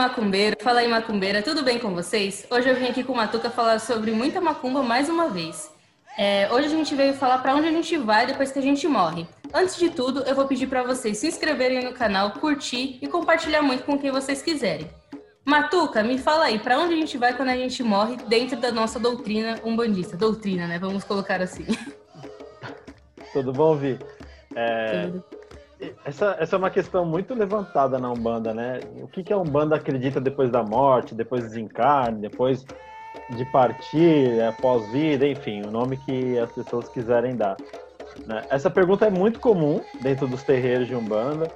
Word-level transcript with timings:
macumbeiro, 0.00 0.56
fala 0.62 0.80
aí 0.80 0.88
macumbeira, 0.88 1.42
tudo 1.42 1.62
bem 1.62 1.78
com 1.78 1.94
vocês? 1.94 2.46
Hoje 2.50 2.66
eu 2.70 2.74
vim 2.74 2.86
aqui 2.86 3.04
com 3.04 3.12
o 3.12 3.16
Matuca 3.16 3.50
falar 3.50 3.78
sobre 3.78 4.12
muita 4.12 4.40
macumba 4.40 4.82
mais 4.82 5.10
uma 5.10 5.28
vez. 5.28 5.70
É, 6.16 6.48
hoje 6.50 6.68
a 6.68 6.70
gente 6.70 6.94
veio 6.94 7.12
falar 7.12 7.36
para 7.38 7.54
onde 7.54 7.68
a 7.68 7.70
gente 7.70 7.98
vai 7.98 8.26
depois 8.26 8.50
que 8.50 8.58
a 8.58 8.62
gente 8.62 8.88
morre. 8.88 9.26
Antes 9.52 9.76
de 9.76 9.90
tudo, 9.90 10.22
eu 10.22 10.34
vou 10.34 10.46
pedir 10.46 10.68
para 10.68 10.82
vocês 10.82 11.18
se 11.18 11.26
inscreverem 11.26 11.84
no 11.84 11.92
canal, 11.92 12.30
curtir 12.30 12.98
e 13.02 13.06
compartilhar 13.08 13.60
muito 13.60 13.84
com 13.84 13.98
quem 13.98 14.10
vocês 14.10 14.40
quiserem. 14.40 14.90
Matuca, 15.44 16.02
me 16.02 16.16
fala 16.16 16.46
aí, 16.46 16.58
para 16.58 16.78
onde 16.78 16.94
a 16.94 16.96
gente 16.96 17.18
vai 17.18 17.36
quando 17.36 17.50
a 17.50 17.56
gente 17.56 17.82
morre 17.82 18.16
dentro 18.26 18.56
da 18.56 18.72
nossa 18.72 18.98
doutrina 18.98 19.60
umbandista? 19.62 20.16
Doutrina, 20.16 20.66
né? 20.66 20.78
Vamos 20.78 21.04
colocar 21.04 21.42
assim. 21.42 21.66
Tudo 23.34 23.52
bom, 23.52 23.76
Vi? 23.76 23.98
É... 24.56 25.08
Tudo. 25.08 25.39
Essa, 26.04 26.36
essa 26.38 26.56
é 26.56 26.58
uma 26.58 26.70
questão 26.70 27.04
muito 27.04 27.34
levantada 27.34 27.98
na 27.98 28.10
Umbanda, 28.10 28.52
né? 28.52 28.80
O 29.02 29.08
que, 29.08 29.22
que 29.22 29.32
a 29.32 29.38
Umbanda 29.38 29.76
acredita 29.76 30.20
depois 30.20 30.50
da 30.50 30.62
morte, 30.62 31.14
depois 31.14 31.42
do 31.42 31.48
desencarne, 31.48 32.20
depois 32.20 32.64
de 33.36 33.44
partir, 33.46 34.42
após 34.42 34.86
vida, 34.90 35.26
enfim, 35.26 35.62
o 35.62 35.70
nome 35.70 35.96
que 35.98 36.38
as 36.38 36.50
pessoas 36.52 36.88
quiserem 36.88 37.36
dar. 37.36 37.56
Né? 38.26 38.42
Essa 38.50 38.68
pergunta 38.68 39.06
é 39.06 39.10
muito 39.10 39.40
comum 39.40 39.80
dentro 40.02 40.26
dos 40.26 40.42
terreiros 40.42 40.86
de 40.86 40.94
Umbanda 40.94 41.50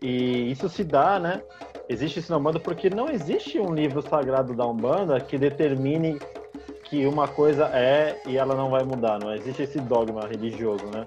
e 0.00 0.50
isso 0.50 0.68
se 0.68 0.82
dá, 0.82 1.18
né? 1.18 1.42
Existe 1.88 2.18
isso 2.18 2.32
na 2.32 2.38
Umbanda 2.38 2.58
porque 2.58 2.90
não 2.90 3.08
existe 3.08 3.58
um 3.58 3.74
livro 3.74 4.02
sagrado 4.02 4.54
da 4.54 4.66
Umbanda 4.66 5.20
que 5.20 5.38
determine 5.38 6.18
que 6.84 7.06
uma 7.06 7.28
coisa 7.28 7.66
é 7.66 8.20
e 8.26 8.36
ela 8.36 8.54
não 8.54 8.70
vai 8.70 8.82
mudar, 8.82 9.18
não 9.18 9.32
existe 9.34 9.62
esse 9.62 9.78
dogma 9.80 10.26
religioso, 10.26 10.86
né? 10.86 11.06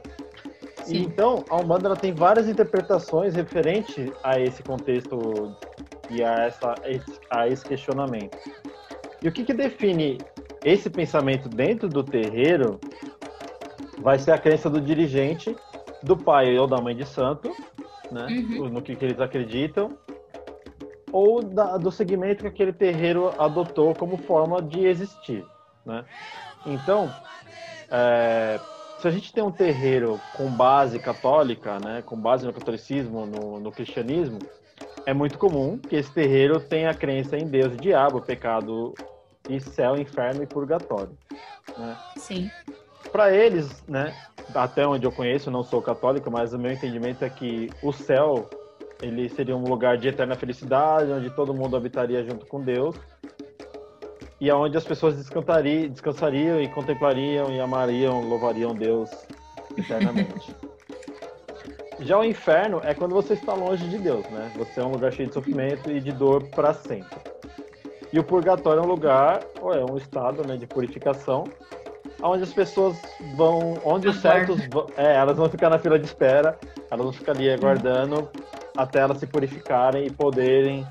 Sim. 0.91 1.03
Então, 1.03 1.45
a 1.49 1.57
Umbanda 1.57 1.87
ela 1.87 1.95
tem 1.95 2.13
várias 2.13 2.47
interpretações 2.47 3.35
referente 3.35 4.11
a 4.23 4.39
esse 4.39 4.61
contexto 4.61 5.55
e 6.09 6.23
a, 6.23 6.45
essa, 6.45 6.75
a 7.29 7.47
esse 7.47 7.65
questionamento. 7.65 8.37
E 9.21 9.27
o 9.27 9.31
que, 9.31 9.43
que 9.43 9.53
define 9.53 10.17
esse 10.63 10.89
pensamento 10.89 11.47
dentro 11.47 11.87
do 11.87 12.03
terreiro 12.03 12.79
vai 13.99 14.19
ser 14.19 14.31
a 14.31 14.37
crença 14.37 14.69
do 14.69 14.81
dirigente, 14.81 15.55
do 16.03 16.17
pai 16.17 16.57
ou 16.57 16.67
da 16.67 16.77
mãe 16.81 16.95
de 16.95 17.05
santo, 17.05 17.55
né? 18.11 18.27
Uhum. 18.27 18.69
no 18.69 18.81
que, 18.81 18.95
que, 18.95 19.05
eles 19.05 19.19
acreditam, 19.19 19.97
ou 21.11 21.41
da, 21.43 21.77
do 21.77 21.91
segmento 21.91 22.41
que 22.41 22.47
aquele 22.47 22.73
terreiro 22.73 23.31
adotou 23.37 23.93
como 23.95 24.17
forma 24.17 24.61
de 24.61 24.85
existir. 24.85 25.45
Né? 25.85 26.03
Então, 26.65 27.13
é, 27.89 28.59
se 29.01 29.07
a 29.07 29.11
gente 29.11 29.33
tem 29.33 29.43
um 29.43 29.51
terreiro 29.51 30.21
com 30.35 30.47
base 30.47 30.99
católica, 30.99 31.79
né, 31.79 32.03
com 32.03 32.15
base 32.15 32.45
no 32.45 32.53
catolicismo, 32.53 33.25
no, 33.25 33.59
no 33.59 33.71
cristianismo, 33.71 34.37
é 35.07 35.13
muito 35.13 35.39
comum 35.39 35.79
que 35.79 35.95
esse 35.95 36.13
terreiro 36.13 36.59
tenha 36.59 36.91
a 36.91 36.93
crença 36.93 37.35
em 37.35 37.47
Deus 37.47 37.73
e 37.73 37.77
diabo, 37.77 38.21
pecado 38.21 38.93
e 39.49 39.59
céu, 39.59 39.95
inferno 39.95 40.43
e 40.43 40.45
purgatório. 40.47 41.17
Né? 41.75 41.97
Sim. 42.15 42.51
Para 43.11 43.33
eles, 43.35 43.83
né, 43.87 44.15
até 44.53 44.85
onde 44.85 45.05
eu 45.05 45.11
conheço, 45.11 45.49
não 45.49 45.63
sou 45.63 45.81
católico, 45.81 46.29
mas 46.29 46.53
o 46.53 46.59
meu 46.59 46.71
entendimento 46.71 47.25
é 47.25 47.29
que 47.29 47.71
o 47.81 47.91
céu 47.91 48.47
ele 49.01 49.27
seria 49.29 49.57
um 49.57 49.63
lugar 49.63 49.97
de 49.97 50.09
eterna 50.09 50.35
felicidade, 50.35 51.11
onde 51.11 51.31
todo 51.31 51.55
mundo 51.55 51.75
habitaria 51.75 52.23
junto 52.23 52.45
com 52.45 52.61
Deus, 52.61 52.95
e 54.41 54.49
aonde 54.49 54.75
as 54.75 54.83
pessoas 54.83 55.15
descansariam, 55.15 56.59
e 56.59 56.67
contemplariam 56.67 57.51
e 57.51 57.59
amariam, 57.59 58.27
louvariam 58.27 58.73
Deus 58.73 59.11
eternamente. 59.77 60.55
Já 62.01 62.17
o 62.17 62.25
inferno 62.25 62.81
é 62.83 62.95
quando 62.95 63.13
você 63.13 63.33
está 63.33 63.53
longe 63.53 63.87
de 63.87 63.99
Deus, 63.99 64.25
né? 64.31 64.51
Você 64.57 64.79
é 64.79 64.83
um 64.83 64.89
lugar 64.89 65.13
cheio 65.13 65.27
de 65.27 65.35
sofrimento 65.35 65.91
e 65.91 65.99
de 65.99 66.11
dor 66.11 66.41
para 66.47 66.73
sempre. 66.73 67.19
E 68.11 68.17
o 68.17 68.23
purgatório 68.23 68.81
é 68.81 68.83
um 68.83 68.87
lugar, 68.87 69.41
ou 69.61 69.71
é 69.71 69.85
um 69.85 69.95
estado, 69.95 70.45
né, 70.45 70.57
de 70.57 70.65
purificação, 70.65 71.43
onde 72.23 72.41
as 72.41 72.51
pessoas 72.51 72.99
vão, 73.35 73.77
onde 73.85 74.07
os 74.07 74.19
certos, 74.19 74.59
é, 74.97 75.13
elas 75.17 75.37
vão 75.37 75.47
ficar 75.47 75.69
na 75.69 75.77
fila 75.77 75.99
de 75.99 76.05
espera, 76.05 76.57
elas 76.89 77.03
vão 77.03 77.13
ficar 77.13 77.33
ali 77.33 77.51
aguardando 77.51 78.27
até 78.75 78.99
elas 78.99 79.19
se 79.19 79.27
purificarem 79.27 80.07
e 80.07 80.09
poderem 80.09 80.85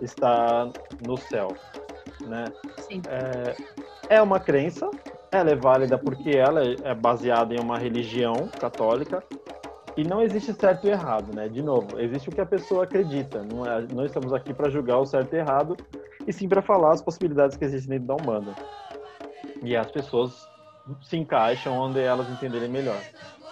estar 0.00 0.70
no 1.06 1.18
céu 1.18 1.54
né? 2.26 2.44
É, 3.08 4.16
é 4.16 4.22
uma 4.22 4.38
crença, 4.38 4.90
ela 5.30 5.50
é 5.50 5.56
válida 5.56 5.98
porque 5.98 6.30
ela 6.30 6.62
é 6.62 6.94
baseada 6.94 7.54
em 7.54 7.60
uma 7.60 7.78
religião 7.78 8.48
católica 8.60 9.22
e 9.96 10.04
não 10.04 10.20
existe 10.20 10.52
certo 10.52 10.86
e 10.86 10.90
errado, 10.90 11.34
né? 11.34 11.48
De 11.48 11.62
novo, 11.62 11.98
existe 11.98 12.28
o 12.28 12.32
que 12.32 12.40
a 12.40 12.46
pessoa 12.46 12.84
acredita. 12.84 13.42
Não, 13.42 13.64
é, 13.64 13.86
não 13.92 14.04
estamos 14.04 14.32
aqui 14.32 14.52
para 14.52 14.68
julgar 14.68 14.98
o 14.98 15.06
certo 15.06 15.32
e 15.34 15.38
errado, 15.38 15.76
e 16.26 16.32
sim 16.32 16.48
para 16.48 16.60
falar 16.60 16.92
as 16.92 17.00
possibilidades 17.00 17.56
que 17.56 17.64
existem 17.64 17.98
dentro 17.98 18.08
da 18.08 18.22
Umbanda. 18.22 18.54
E 19.62 19.74
as 19.74 19.90
pessoas 19.90 20.46
se 21.02 21.16
encaixam 21.16 21.72
onde 21.74 21.98
elas 21.98 22.28
entenderem 22.28 22.68
melhor. 22.68 23.00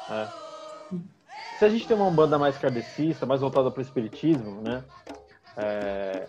Né? 0.08 0.28
Se 1.58 1.64
a 1.64 1.68
gente 1.68 1.86
tem 1.88 1.96
uma 1.96 2.06
Umbanda 2.06 2.38
mais 2.38 2.58
kardecista, 2.58 3.24
mais 3.24 3.40
voltada 3.40 3.70
para 3.70 3.78
o 3.78 3.82
espiritismo, 3.82 4.60
né? 4.60 4.84
É, 5.56 6.26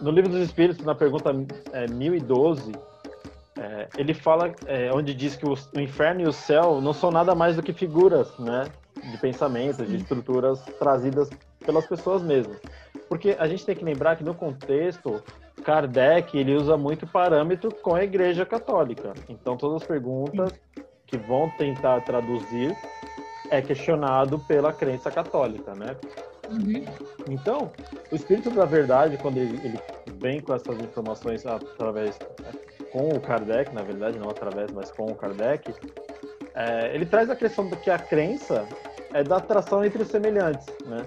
no 0.00 0.10
livro 0.10 0.30
dos 0.30 0.40
Espíritos, 0.40 0.84
na 0.84 0.94
pergunta 0.94 1.34
é, 1.72 1.86
1012, 1.88 2.72
é, 3.58 3.88
ele 3.96 4.12
fala, 4.12 4.52
é, 4.66 4.90
onde 4.92 5.14
diz 5.14 5.36
que 5.36 5.46
o, 5.46 5.54
o, 5.74 5.80
inferno 5.80 6.20
e 6.20 6.26
o 6.26 6.32
céu 6.32 6.80
não 6.80 6.92
são 6.92 7.10
nada 7.10 7.34
mais 7.34 7.56
do 7.56 7.62
que 7.62 7.72
figuras, 7.72 8.36
né, 8.38 8.64
de 9.10 9.18
pensamentos, 9.18 9.86
de 9.86 9.96
estruturas 9.96 10.60
trazidas 10.78 11.30
pelas 11.64 11.86
pessoas 11.86 12.22
mesmas. 12.22 12.58
Porque 13.08 13.36
a 13.38 13.46
gente 13.46 13.64
tem 13.64 13.74
que 13.74 13.84
lembrar 13.84 14.16
que 14.16 14.24
no 14.24 14.34
contexto, 14.34 15.22
Kardec 15.64 16.36
ele 16.36 16.54
usa 16.54 16.76
muito 16.76 17.06
parâmetro 17.06 17.74
com 17.74 17.94
a 17.94 18.04
Igreja 18.04 18.44
Católica. 18.44 19.14
Então 19.28 19.56
todas 19.56 19.82
as 19.82 19.88
perguntas 19.88 20.52
que 21.06 21.16
vão 21.16 21.48
tentar 21.56 22.00
traduzir 22.02 22.76
é 23.50 23.62
questionado 23.62 24.38
pela 24.40 24.72
crença 24.72 25.10
católica, 25.10 25.72
né? 25.74 25.96
Uhum. 26.50 26.84
Então, 27.28 27.70
o 28.10 28.14
espírito 28.14 28.50
da 28.50 28.64
verdade, 28.64 29.16
quando 29.18 29.38
ele, 29.38 29.58
ele 29.64 29.80
vem 30.18 30.40
com 30.40 30.54
essas 30.54 30.78
informações 30.78 31.44
através 31.44 32.18
com 32.92 33.08
o 33.08 33.20
Kardec, 33.20 33.74
na 33.74 33.82
verdade, 33.82 34.18
não 34.18 34.30
através, 34.30 34.70
mas 34.72 34.90
com 34.90 35.06
o 35.06 35.14
Kardec, 35.14 35.74
é, 36.54 36.94
ele 36.94 37.04
traz 37.04 37.28
a 37.28 37.36
questão 37.36 37.68
de 37.68 37.76
que 37.76 37.90
a 37.90 37.98
crença 37.98 38.66
é 39.12 39.22
da 39.22 39.36
atração 39.36 39.84
entre 39.84 40.02
os 40.02 40.08
semelhantes, 40.08 40.66
né? 40.86 41.06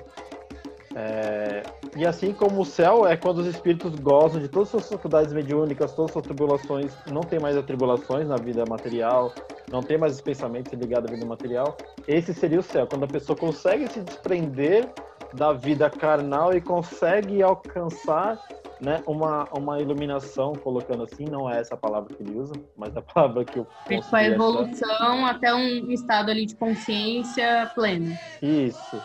É, 0.95 1.63
e 1.95 2.05
assim 2.05 2.33
como 2.33 2.61
o 2.61 2.65
céu 2.65 3.05
é 3.07 3.15
quando 3.15 3.39
os 3.39 3.47
espíritos 3.47 3.93
gozam 3.95 4.41
de 4.41 4.47
todas 4.47 4.67
as 4.67 4.71
suas 4.71 4.89
faculdades 4.89 5.31
mediúnicas, 5.31 5.93
todas 5.93 6.09
as 6.09 6.13
suas 6.13 6.25
tribulações, 6.25 6.91
não 7.11 7.21
tem 7.21 7.39
mais 7.39 7.55
atribulações 7.55 8.27
na 8.27 8.35
vida 8.35 8.63
material, 8.67 9.31
não 9.71 9.81
tem 9.81 9.97
mais 9.97 10.15
os 10.15 10.21
pensamentos 10.21 10.73
ligados 10.73 11.09
à 11.09 11.13
vida 11.13 11.25
material, 11.25 11.77
esse 12.07 12.33
seria 12.33 12.59
o 12.59 12.63
céu, 12.63 12.87
quando 12.87 13.03
a 13.03 13.07
pessoa 13.07 13.37
consegue 13.37 13.87
se 13.87 14.01
desprender 14.01 14.89
da 15.33 15.53
vida 15.53 15.89
carnal 15.89 16.55
e 16.55 16.61
consegue 16.61 17.41
alcançar 17.41 18.39
né, 18.79 19.03
uma, 19.05 19.47
uma 19.51 19.79
iluminação, 19.79 20.53
colocando 20.53 21.03
assim, 21.03 21.25
não 21.25 21.49
é 21.49 21.59
essa 21.59 21.75
palavra 21.75 22.13
que 22.15 22.23
ele 22.23 22.37
usa, 22.37 22.53
mas 22.77 22.95
a 22.95 23.01
palavra 23.01 23.43
que 23.43 23.59
eu 23.59 23.67
Com 23.87 24.15
a 24.15 24.23
evolução 24.23 25.25
até 25.25 25.53
um 25.53 25.91
estado 25.91 26.31
ali 26.31 26.45
de 26.45 26.55
consciência 26.55 27.69
pleno. 27.75 28.17
Isso, 28.41 29.01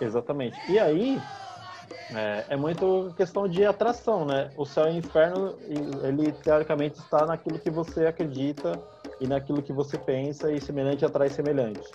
exatamente. 0.00 0.58
E 0.70 0.78
aí, 0.78 1.20
é, 2.14 2.44
é, 2.48 2.56
muito 2.56 3.12
questão 3.16 3.46
de 3.46 3.64
atração, 3.64 4.24
né? 4.24 4.50
O 4.56 4.64
céu 4.64 4.88
e 4.88 4.94
o 4.94 4.98
inferno, 4.98 5.54
ele 6.02 6.32
teoricamente 6.32 6.98
está 6.98 7.26
naquilo 7.26 7.58
que 7.58 7.70
você 7.70 8.06
acredita 8.06 8.80
e 9.20 9.26
naquilo 9.26 9.62
que 9.62 9.72
você 9.72 9.98
pensa, 9.98 10.50
e 10.50 10.60
semelhante 10.60 11.04
atrai 11.04 11.28
semelhante. 11.28 11.90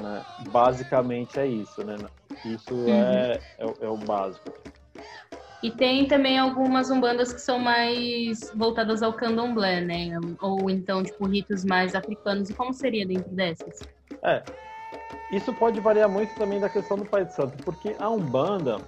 Né? 0.00 0.24
Basicamente 0.50 1.38
é 1.38 1.46
isso, 1.46 1.84
né? 1.84 1.96
Isso 2.44 2.74
uhum. 2.74 2.88
é, 2.88 3.40
é, 3.58 3.74
é, 3.82 3.88
o 3.88 3.96
básico. 3.96 4.52
E 5.62 5.70
tem 5.70 6.06
também 6.06 6.38
algumas 6.38 6.90
umbandas 6.90 7.32
que 7.32 7.40
são 7.40 7.58
mais 7.58 8.50
voltadas 8.54 9.02
ao 9.02 9.14
candomblé, 9.14 9.80
né? 9.80 10.10
Ou 10.42 10.68
então, 10.68 11.02
tipo, 11.02 11.26
ritos 11.26 11.64
mais 11.64 11.94
africanos. 11.94 12.50
E 12.50 12.54
como 12.54 12.72
seria 12.74 13.06
dentro 13.06 13.30
dessas? 13.30 13.82
É, 14.22 14.42
isso 15.32 15.52
pode 15.54 15.80
variar 15.80 16.08
muito 16.08 16.34
também 16.36 16.60
da 16.60 16.68
questão 16.68 16.96
do 16.96 17.04
Pai 17.04 17.24
de 17.24 17.34
Santo, 17.34 17.56
porque 17.64 17.96
a 17.98 18.08
Umbanda, 18.10 18.78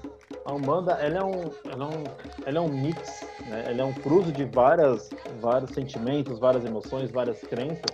a 0.44 0.52
Umbanda, 0.52 0.92
ela 0.92 1.18
é 1.18 1.24
um, 1.24 1.50
ela 1.66 1.84
é 1.84 1.88
um, 1.88 2.04
ela 2.46 2.58
é 2.58 2.60
um 2.60 2.68
mix, 2.68 3.26
né? 3.46 3.64
Ela 3.68 3.82
é 3.82 3.84
um 3.84 3.92
cruzo 3.94 4.30
de 4.30 4.44
várias, 4.44 5.10
vários 5.40 5.70
sentimentos, 5.70 6.38
várias 6.38 6.64
emoções, 6.64 7.10
várias 7.10 7.42
crenças. 7.42 7.84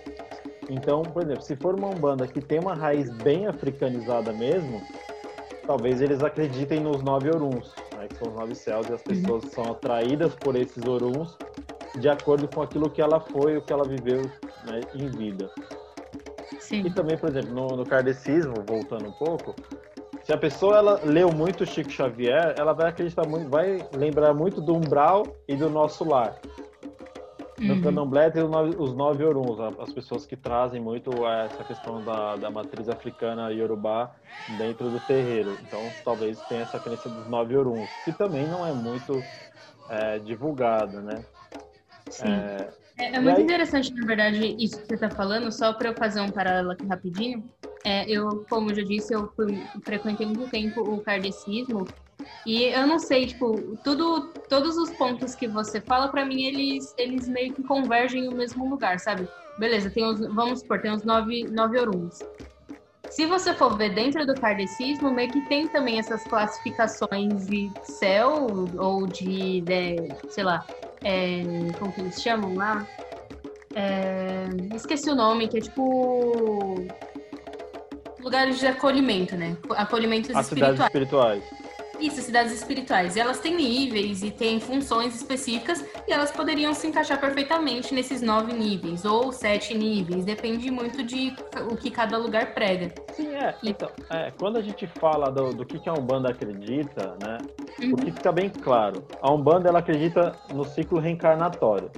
Então, 0.69 1.01
por 1.03 1.23
exemplo, 1.23 1.41
se 1.41 1.55
for 1.55 1.73
uma 1.73 1.87
Umbanda 1.87 2.27
que 2.27 2.41
tem 2.41 2.59
uma 2.59 2.73
raiz 2.73 3.09
bem 3.09 3.47
africanizada 3.47 4.31
mesmo, 4.33 4.81
talvez 5.65 6.01
eles 6.01 6.23
acreditem 6.23 6.79
nos 6.79 7.01
nove 7.01 7.29
Oruns, 7.29 7.73
né, 7.95 8.07
que 8.07 8.15
são 8.15 8.27
os 8.29 8.35
nove 8.35 8.55
céus, 8.55 8.87
e 8.89 8.93
as 8.93 9.01
pessoas 9.01 9.45
são 9.45 9.63
atraídas 9.65 10.35
por 10.35 10.55
esses 10.55 10.83
Oruns 10.85 11.37
de 11.99 12.09
acordo 12.09 12.47
com 12.47 12.61
aquilo 12.61 12.89
que 12.89 13.01
ela 13.01 13.19
foi, 13.19 13.57
o 13.57 13.61
que 13.61 13.71
ela 13.71 13.83
viveu 13.83 14.21
né, 14.65 14.81
em 14.95 15.09
vida. 15.09 15.49
Sim. 16.59 16.85
E 16.85 16.91
também, 16.91 17.17
por 17.17 17.29
exemplo, 17.29 17.53
no, 17.53 17.67
no 17.77 17.85
kardecismo, 17.85 18.53
voltando 18.67 19.07
um 19.07 19.11
pouco, 19.11 19.55
se 20.23 20.31
a 20.31 20.37
pessoa 20.37 20.77
ela 20.77 21.01
leu 21.03 21.31
muito 21.31 21.65
Chico 21.65 21.89
Xavier, 21.89 22.55
ela 22.57 22.73
vai 22.73 22.89
acreditar 22.89 23.27
muito, 23.27 23.49
vai 23.49 23.87
lembrar 23.95 24.33
muito 24.33 24.61
do 24.61 24.73
umbral 24.75 25.23
e 25.47 25.55
do 25.55 25.69
nosso 25.69 26.03
lar. 26.03 26.39
No 27.63 27.75
uhum. 27.75 27.81
candomblé 27.81 28.29
tem 28.29 28.43
os 28.43 28.93
nove 28.93 29.23
oruns, 29.23 29.59
as 29.79 29.93
pessoas 29.93 30.25
que 30.25 30.35
trazem 30.35 30.81
muito 30.81 31.25
essa 31.25 31.63
questão 31.63 32.03
da, 32.03 32.35
da 32.35 32.51
matriz 32.51 32.89
africana 32.89 33.51
iorubá 33.51 34.13
dentro 34.47 34.91
do 34.91 34.99
terreiro. 34.99 35.57
Então, 35.65 35.93
talvez 36.03 36.41
tenha 36.41 36.61
essa 36.61 36.79
crença 36.79 37.09
dos 37.09 37.25
nove 37.25 37.55
oruns, 37.55 37.97
que 38.03 38.11
também 38.11 38.47
não 38.47 38.65
é 38.65 38.73
muito 38.73 39.25
é, 39.87 40.19
divulgada, 40.19 41.01
né? 41.01 41.23
Sim. 42.09 42.27
É, 42.27 42.73
é, 42.97 43.15
é 43.15 43.19
muito 43.19 43.37
aí... 43.37 43.43
interessante, 43.43 43.93
na 43.93 44.05
verdade, 44.05 44.55
isso 44.59 44.81
que 44.81 44.87
você 44.87 44.95
está 44.95 45.09
falando, 45.09 45.51
só 45.51 45.73
para 45.73 45.89
eu 45.89 45.95
fazer 45.95 46.21
um 46.21 46.31
paralelo 46.31 46.71
aqui 46.71 46.85
rapidinho. 46.85 47.49
É, 47.85 48.09
eu, 48.09 48.45
como 48.49 48.71
eu 48.71 48.75
já 48.75 48.83
disse, 48.83 49.13
eu 49.13 49.27
fui, 49.35 49.67
frequentei 49.83 50.25
muito 50.25 50.49
tempo 50.49 50.81
o 50.81 51.01
kardecismo 51.01 51.87
e 52.45 52.63
eu 52.65 52.85
não 52.87 52.99
sei, 52.99 53.27
tipo, 53.27 53.77
tudo, 53.83 54.29
todos 54.49 54.77
os 54.77 54.89
pontos 54.91 55.35
que 55.35 55.47
você 55.47 55.79
fala, 55.81 56.07
para 56.07 56.25
mim, 56.25 56.43
eles, 56.43 56.93
eles 56.97 57.27
meio 57.27 57.53
que 57.53 57.63
convergem 57.63 58.25
no 58.25 58.31
mesmo 58.31 58.69
lugar, 58.69 58.99
sabe? 58.99 59.27
Beleza, 59.57 59.89
tem 59.89 60.05
os, 60.05 60.19
vamos 60.19 60.59
supor, 60.59 60.81
tem 60.81 60.91
os 60.91 61.03
nove, 61.03 61.43
nove 61.43 61.79
oruns. 61.79 62.19
Se 63.09 63.25
você 63.27 63.53
for 63.53 63.77
ver 63.77 63.93
dentro 63.93 64.25
do 64.25 64.33
kardecismo, 64.33 65.11
meio 65.11 65.31
que 65.31 65.41
tem 65.41 65.67
também 65.67 65.99
essas 65.99 66.23
classificações 66.23 67.45
de 67.45 67.71
céu 67.83 68.47
ou 68.77 69.05
de, 69.05 69.61
de 69.61 69.95
sei 70.29 70.43
lá, 70.43 70.65
é, 71.03 71.43
como 71.77 71.91
que 71.91 72.01
eles 72.01 72.21
chamam 72.21 72.55
lá? 72.55 72.87
É, 73.75 74.47
esqueci 74.75 75.09
o 75.09 75.15
nome, 75.15 75.47
que 75.47 75.57
é 75.57 75.61
tipo 75.61 76.75
lugares 78.19 78.59
de 78.59 78.67
acolhimento, 78.67 79.35
né? 79.35 79.55
Acolhimentos 79.71 80.31
As 80.35 80.45
espirituais. 80.45 80.75
cidades 80.75 80.85
espirituais. 80.87 81.43
Isso, 82.03 82.21
cidades 82.21 82.51
espirituais. 82.51 83.15
E 83.15 83.19
elas 83.21 83.39
têm 83.39 83.55
níveis 83.55 84.23
e 84.23 84.29
têm 84.29 84.59
funções 84.59 85.15
específicas 85.15 85.85
e 86.05 86.11
elas 86.11 86.31
poderiam 86.31 86.73
se 86.73 86.85
encaixar 86.85 87.17
perfeitamente 87.17 87.93
nesses 87.93 88.21
nove 88.21 88.51
níveis 88.51 89.05
ou 89.05 89.31
sete 89.31 89.73
níveis. 89.73 90.25
Depende 90.25 90.69
muito 90.69 91.01
de 91.01 91.33
o 91.71 91.77
que 91.77 91.89
cada 91.89 92.17
lugar 92.17 92.53
prega. 92.53 92.93
Sim, 93.13 93.33
é. 93.33 93.55
Então, 93.63 93.89
é, 94.09 94.31
quando 94.31 94.57
a 94.57 94.61
gente 94.61 94.85
fala 94.85 95.31
do, 95.31 95.53
do 95.53 95.65
que 95.65 95.87
a 95.87 95.93
Umbanda 95.93 96.29
acredita, 96.29 97.15
né? 97.23 97.37
Uhum. 97.81 97.93
O 97.93 97.95
que 97.95 98.11
fica 98.11 98.33
bem 98.33 98.49
claro. 98.49 99.05
A 99.21 99.31
Umbanda, 99.31 99.69
ela 99.69 99.79
acredita 99.79 100.35
no 100.53 100.65
ciclo 100.65 100.99
reencarnatório. 100.99 101.89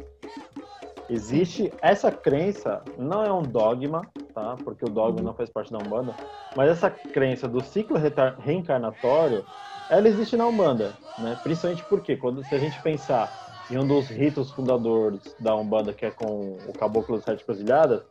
Existe 1.10 1.74
essa 1.82 2.12
crença, 2.12 2.84
não 2.96 3.24
é 3.24 3.34
um 3.34 3.42
dogma, 3.42 4.04
tá? 4.36 4.56
Porque 4.64 4.86
o 4.86 4.90
dogma 4.90 5.20
uhum. 5.20 5.26
não 5.26 5.34
faz 5.34 5.50
parte 5.50 5.72
da 5.72 5.80
Umbanda, 5.80 6.16
mas 6.56 6.70
essa 6.70 6.92
crença 6.92 7.48
do 7.48 7.64
ciclo 7.64 7.98
reencarnatório 8.40 9.44
ela 9.90 10.08
existe 10.08 10.36
na 10.36 10.48
Umbanda, 10.48 10.94
né? 11.18 11.38
Principalmente 11.44 11.84
porque 11.86 12.16
quando 12.16 12.44
se 12.44 12.54
a 12.56 12.58
gente 12.58 12.82
pensar 12.82 13.46
em 13.70 13.78
um 13.78 13.88
dos 13.88 14.08
ritos 14.08 14.52
fundadores 14.52 15.36
da 15.40 15.56
Umbanda, 15.56 15.94
que 15.94 16.06
é 16.06 16.12
com 16.12 16.58
o 16.68 16.74
Caboclo 16.74 17.16
das 17.16 17.26
Sete 17.26 17.44
Cruzilhadas, 17.44 18.02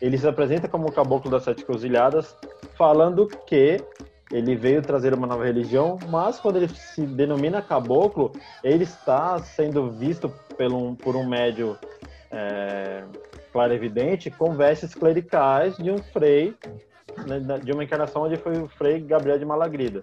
ele 0.00 0.16
se 0.16 0.26
apresenta 0.26 0.68
como 0.68 0.88
o 0.88 0.92
Caboclo 0.92 1.30
das 1.30 1.42
Sete 1.44 1.64
Cruzilhadas, 1.64 2.36
falando 2.76 3.26
que 3.46 3.78
ele 4.30 4.56
veio 4.56 4.80
trazer 4.80 5.12
uma 5.12 5.26
nova 5.26 5.44
religião, 5.44 5.98
mas 6.08 6.40
quando 6.40 6.56
ele 6.56 6.68
se 6.68 7.02
denomina 7.02 7.60
caboclo, 7.60 8.32
ele 8.64 8.84
está 8.84 9.38
sendo 9.38 9.90
visto 9.90 10.30
por 10.56 10.72
um, 10.72 10.94
por 10.94 11.14
um 11.14 11.26
médio 11.26 11.78
é, 12.30 13.04
claro 13.52 13.74
evidente 13.74 14.30
com 14.30 14.54
vestes 14.54 14.94
clericais 14.94 15.76
de 15.76 15.90
um 15.90 15.98
frei, 15.98 16.56
né, 17.26 17.60
de 17.62 17.72
uma 17.72 17.84
encarnação 17.84 18.22
onde 18.22 18.38
foi 18.38 18.56
o 18.56 18.68
frei 18.68 19.00
Gabriel 19.00 19.38
de 19.38 19.44
Malagrida. 19.44 20.02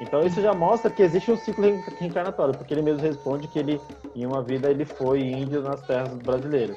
Então 0.00 0.22
isso 0.24 0.40
já 0.40 0.54
mostra 0.54 0.90
que 0.90 1.02
existe 1.02 1.30
um 1.30 1.36
ciclo 1.36 1.64
reencarnatório, 1.98 2.56
porque 2.56 2.72
ele 2.72 2.82
mesmo 2.82 3.02
responde 3.02 3.46
que 3.48 3.58
ele, 3.58 3.80
em 4.16 4.26
uma 4.26 4.42
vida, 4.42 4.70
ele 4.70 4.84
foi 4.84 5.20
índio 5.20 5.62
nas 5.62 5.80
terras 5.82 6.14
brasileiras. 6.14 6.76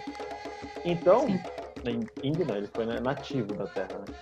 Então, 0.84 1.28
índio 2.22 2.46
não, 2.46 2.56
ele 2.56 2.68
foi 2.68 2.86
nativo 2.86 3.54
da 3.54 3.66
terra. 3.68 4.00
Né? 4.00 4.16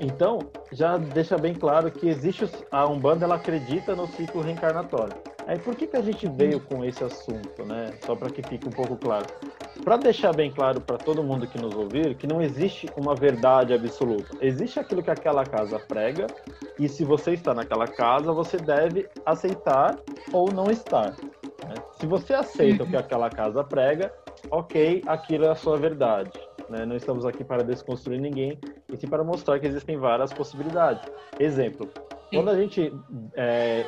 Então, 0.00 0.38
já 0.70 0.96
deixa 0.96 1.36
bem 1.36 1.54
claro 1.54 1.90
que 1.90 2.08
existe 2.08 2.48
a 2.70 2.86
Umbanda, 2.86 3.24
ela 3.24 3.36
acredita 3.36 3.96
no 3.96 4.06
ciclo 4.06 4.42
reencarnatório. 4.42 5.14
Aí 5.46 5.58
por 5.58 5.74
que, 5.74 5.86
que 5.86 5.96
a 5.96 6.02
gente 6.02 6.28
veio 6.28 6.60
com 6.60 6.84
esse 6.84 7.02
assunto, 7.04 7.64
né? 7.64 7.92
Só 8.04 8.16
para 8.16 8.30
que 8.30 8.42
fique 8.42 8.68
um 8.68 8.72
pouco 8.72 8.96
claro. 8.96 9.26
Para 9.84 9.96
deixar 9.96 10.32
bem 10.32 10.50
claro 10.50 10.80
para 10.80 10.98
todo 10.98 11.22
mundo 11.22 11.46
que 11.46 11.58
nos 11.58 11.74
ouvir 11.74 12.16
que 12.16 12.26
não 12.26 12.42
existe 12.42 12.90
uma 12.96 13.14
verdade 13.14 13.72
absoluta. 13.72 14.36
Existe 14.40 14.80
aquilo 14.80 15.02
que 15.02 15.10
aquela 15.10 15.44
casa 15.44 15.78
prega 15.78 16.26
e 16.78 16.88
se 16.88 17.04
você 17.04 17.32
está 17.32 17.54
naquela 17.54 17.86
casa, 17.86 18.32
você 18.32 18.56
deve 18.56 19.08
aceitar 19.24 19.98
ou 20.32 20.52
não 20.52 20.70
estar. 20.70 21.10
Né? 21.12 21.74
Se 21.98 22.06
você 22.06 22.34
aceita 22.34 22.84
o 22.84 22.86
que 22.86 22.96
aquela 22.96 23.30
casa 23.30 23.62
prega, 23.62 24.12
ok, 24.50 25.02
aquilo 25.06 25.44
é 25.44 25.50
a 25.50 25.54
sua 25.54 25.76
verdade. 25.76 26.32
Né? 26.68 26.84
Não 26.84 26.96
estamos 26.96 27.24
aqui 27.24 27.44
para 27.44 27.62
desconstruir 27.62 28.20
ninguém, 28.20 28.58
e 28.92 28.96
sim 28.96 29.06
para 29.06 29.22
mostrar 29.22 29.58
que 29.58 29.66
existem 29.66 29.96
várias 29.96 30.32
possibilidades. 30.32 31.08
Exemplo, 31.38 31.88
quando 32.30 32.50
a 32.50 32.56
gente 32.56 32.92
é, 33.34 33.86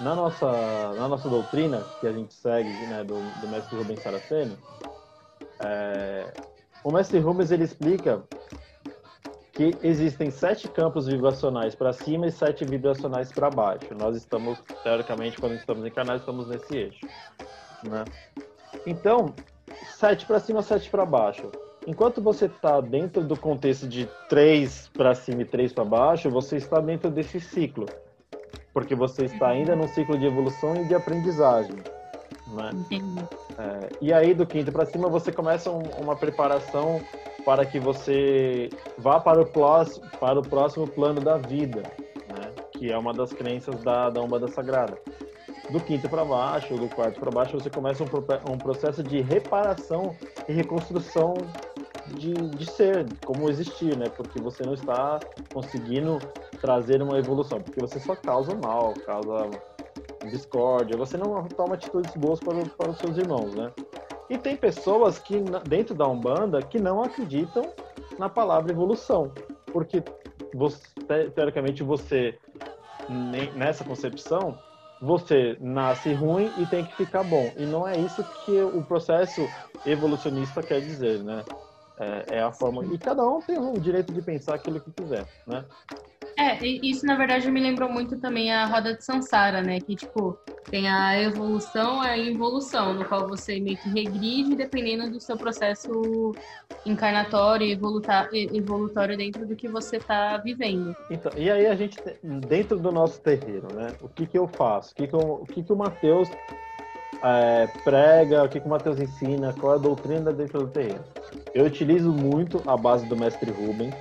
na 0.00 0.14
nossa, 0.14 0.50
na 0.96 1.08
nossa 1.08 1.28
doutrina, 1.28 1.82
que 2.00 2.06
a 2.06 2.12
gente 2.12 2.32
segue 2.32 2.70
né, 2.86 3.04
do, 3.04 3.14
do 3.40 3.48
mestre 3.48 3.76
Rubens 3.76 4.00
Saraceno, 4.00 4.56
é, 5.64 6.32
o 6.84 6.92
mestre 6.92 7.18
Rubens 7.18 7.50
ele 7.50 7.64
explica 7.64 8.22
que 9.52 9.76
existem 9.82 10.30
sete 10.30 10.68
campos 10.68 11.06
vibracionais 11.06 11.74
para 11.74 11.92
cima 11.92 12.26
e 12.26 12.32
sete 12.32 12.64
vibracionais 12.64 13.30
para 13.32 13.50
baixo. 13.50 13.94
Nós 13.94 14.16
estamos, 14.16 14.58
teoricamente, 14.82 15.38
quando 15.38 15.54
estamos 15.54 15.84
encarnados, 15.84 16.22
estamos 16.22 16.48
nesse 16.48 16.76
eixo. 16.76 17.06
Né? 17.84 18.04
Então, 18.86 19.34
sete 19.96 20.24
para 20.24 20.40
cima, 20.40 20.62
sete 20.62 20.88
para 20.88 21.04
baixo. 21.04 21.50
Enquanto 21.86 22.22
você 22.22 22.46
está 22.46 22.80
dentro 22.80 23.22
do 23.22 23.36
contexto 23.36 23.88
de 23.88 24.08
três 24.28 24.88
para 24.88 25.14
cima 25.14 25.42
e 25.42 25.44
três 25.44 25.72
para 25.72 25.84
baixo, 25.84 26.30
você 26.30 26.56
está 26.56 26.80
dentro 26.80 27.10
desse 27.10 27.40
ciclo 27.40 27.86
porque 28.72 28.94
você 28.94 29.24
está 29.24 29.48
ainda 29.48 29.74
num 29.74 29.88
ciclo 29.88 30.18
de 30.18 30.26
evolução 30.26 30.76
e 30.76 30.84
de 30.86 30.94
aprendizagem. 30.94 31.76
Né? 32.52 32.70
É, 33.58 33.88
e 34.00 34.12
aí, 34.12 34.34
do 34.34 34.46
quinto 34.46 34.72
para 34.72 34.86
cima, 34.86 35.08
você 35.08 35.30
começa 35.30 35.70
um, 35.70 35.82
uma 35.98 36.16
preparação 36.16 37.00
para 37.44 37.64
que 37.64 37.78
você 37.78 38.68
vá 38.98 39.20
para 39.20 39.40
o, 39.40 39.46
próximo, 39.46 40.06
para 40.18 40.38
o 40.38 40.42
próximo 40.42 40.86
plano 40.86 41.20
da 41.20 41.36
vida, 41.36 41.82
né? 42.28 42.52
que 42.72 42.90
é 42.90 42.98
uma 42.98 43.12
das 43.12 43.32
crenças 43.32 43.82
da, 43.82 44.10
da 44.10 44.20
Umbanda 44.20 44.48
Sagrada. 44.48 44.98
Do 45.70 45.78
quinto 45.80 46.08
para 46.08 46.24
baixo, 46.24 46.74
do 46.74 46.88
quarto 46.88 47.20
para 47.20 47.30
baixo, 47.30 47.58
você 47.58 47.70
começa 47.70 48.02
um, 48.02 48.52
um 48.52 48.58
processo 48.58 49.02
de 49.04 49.20
reparação 49.20 50.16
e 50.48 50.52
reconstrução 50.52 51.34
de, 52.14 52.32
de 52.34 52.66
ser, 52.66 53.06
como 53.24 53.48
existir, 53.48 53.96
né? 53.96 54.08
Porque 54.08 54.40
você 54.40 54.64
não 54.64 54.74
está 54.74 55.20
conseguindo 55.52 56.18
trazer 56.60 57.00
uma 57.00 57.18
evolução, 57.18 57.60
porque 57.60 57.80
você 57.80 58.00
só 58.00 58.16
causa 58.16 58.52
mal, 58.54 58.94
causa 59.06 59.48
discórdia, 60.28 60.96
você 60.96 61.16
não 61.16 61.42
toma 61.48 61.74
atitudes 61.74 62.14
boas 62.14 62.40
para, 62.40 62.64
para 62.76 62.90
os 62.90 62.98
seus 62.98 63.16
irmãos, 63.16 63.54
né? 63.54 63.72
E 64.28 64.38
tem 64.38 64.56
pessoas 64.56 65.18
que, 65.18 65.40
dentro 65.68 65.94
da 65.94 66.06
Umbanda, 66.06 66.62
que 66.62 66.78
não 66.78 67.02
acreditam 67.02 67.64
na 68.18 68.28
palavra 68.28 68.70
evolução, 68.70 69.32
porque 69.72 70.02
você, 70.54 70.82
teoricamente 71.34 71.82
você, 71.82 72.38
nessa 73.56 73.84
concepção, 73.84 74.56
você 75.00 75.56
nasce 75.60 76.12
ruim 76.12 76.52
e 76.58 76.66
tem 76.66 76.84
que 76.84 76.94
ficar 76.94 77.24
bom. 77.24 77.50
E 77.56 77.64
não 77.64 77.88
é 77.88 77.96
isso 77.96 78.22
que 78.44 78.60
o 78.60 78.82
processo 78.84 79.48
evolucionista 79.86 80.62
quer 80.62 80.80
dizer, 80.80 81.22
né? 81.22 81.44
É, 81.98 82.36
é, 82.36 82.42
a 82.42 82.52
forma. 82.52 82.84
E 82.84 82.96
cada 82.96 83.26
um 83.26 83.40
tem 83.40 83.58
o 83.58 83.78
direito 83.78 84.12
de 84.12 84.22
pensar 84.22 84.54
aquilo 84.54 84.80
que 84.80 84.90
quiser, 84.90 85.26
né? 85.46 85.64
É, 86.40 86.56
isso 86.64 87.04
na 87.04 87.16
verdade 87.16 87.50
me 87.50 87.60
lembrou 87.60 87.90
muito 87.90 88.18
também 88.18 88.50
a 88.50 88.64
roda 88.64 88.94
de 88.94 89.04
Sansara, 89.04 89.60
né? 89.60 89.78
Que 89.78 89.94
tipo, 89.94 90.38
tem 90.70 90.88
a 90.88 91.20
evolução 91.20 92.02
e 92.02 92.08
a 92.08 92.16
involução, 92.16 92.94
no 92.94 93.04
qual 93.04 93.28
você 93.28 93.60
meio 93.60 93.76
que 93.76 93.90
regride 93.90 94.56
dependendo 94.56 95.10
do 95.10 95.20
seu 95.20 95.36
processo 95.36 96.32
encarnatório 96.86 97.66
e 97.66 97.72
evolutório 98.56 99.18
dentro 99.18 99.46
do 99.46 99.54
que 99.54 99.68
você 99.68 99.98
está 99.98 100.38
vivendo. 100.38 100.96
Então, 101.10 101.30
e 101.36 101.50
aí 101.50 101.66
a 101.66 101.74
gente, 101.74 101.98
dentro 102.48 102.78
do 102.78 102.90
nosso 102.90 103.20
terreiro, 103.20 103.68
né? 103.74 103.88
O 104.00 104.08
que 104.08 104.26
que 104.26 104.38
eu 104.38 104.48
faço? 104.48 104.92
O 104.92 104.94
que 104.94 105.06
que, 105.08 105.14
eu, 105.14 105.20
o, 105.20 105.44
que, 105.44 105.62
que 105.62 105.72
o 105.74 105.76
Matheus 105.76 106.30
é, 107.22 107.66
prega, 107.84 108.44
o 108.44 108.48
que, 108.48 108.60
que 108.60 108.66
o 108.66 108.70
Matheus 108.70 108.98
ensina, 108.98 109.52
qual 109.52 109.74
é 109.74 109.76
a 109.76 109.78
doutrina 109.78 110.32
dentro 110.32 110.60
do 110.60 110.68
terreno. 110.68 111.04
Eu 111.52 111.66
utilizo 111.66 112.10
muito 112.10 112.62
a 112.66 112.78
base 112.78 113.06
do 113.06 113.16
mestre 113.16 113.50
Rubens, 113.50 113.94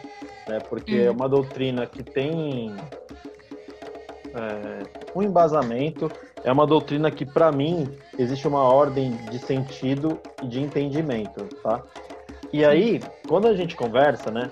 né, 0.47 0.59
porque 0.69 0.95
é 0.95 1.01
uhum. 1.01 1.07
é 1.07 1.11
uma 1.11 1.29
doutrina 1.29 1.85
que 1.85 2.03
tem 2.03 2.75
é, 4.33 4.83
um 5.15 5.21
embasamento, 5.21 6.11
é 6.43 6.51
uma 6.51 6.65
doutrina 6.65 7.11
que, 7.11 7.25
para 7.25 7.51
mim, 7.51 7.89
existe 8.17 8.47
uma 8.47 8.63
ordem 8.63 9.11
de 9.29 9.39
sentido 9.39 10.19
e 10.41 10.47
de 10.47 10.61
entendimento, 10.61 11.45
tá? 11.61 11.83
E 12.51 12.65
aí, 12.65 12.99
quando 13.27 13.47
a 13.47 13.53
gente 13.53 13.75
conversa, 13.75 14.31
né, 14.31 14.51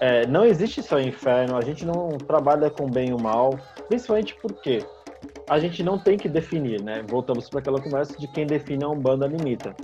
é, 0.00 0.26
não 0.26 0.44
existe 0.44 0.82
só 0.82 0.98
inferno, 0.98 1.56
a 1.56 1.62
gente 1.62 1.84
não 1.84 2.08
trabalha 2.18 2.70
com 2.70 2.88
bem 2.88 3.10
e 3.10 3.22
mal, 3.22 3.58
principalmente 3.88 4.34
porque 4.40 4.84
a 5.48 5.58
gente 5.58 5.82
não 5.82 5.98
tem 5.98 6.16
que 6.16 6.28
definir, 6.28 6.82
né? 6.82 7.02
Voltamos 7.06 7.48
para 7.48 7.60
aquela 7.60 7.80
conversa 7.80 8.16
de 8.18 8.26
quem 8.28 8.46
define 8.46 8.84
a 8.84 8.88
Umbanda 8.88 9.26
limita. 9.26 9.74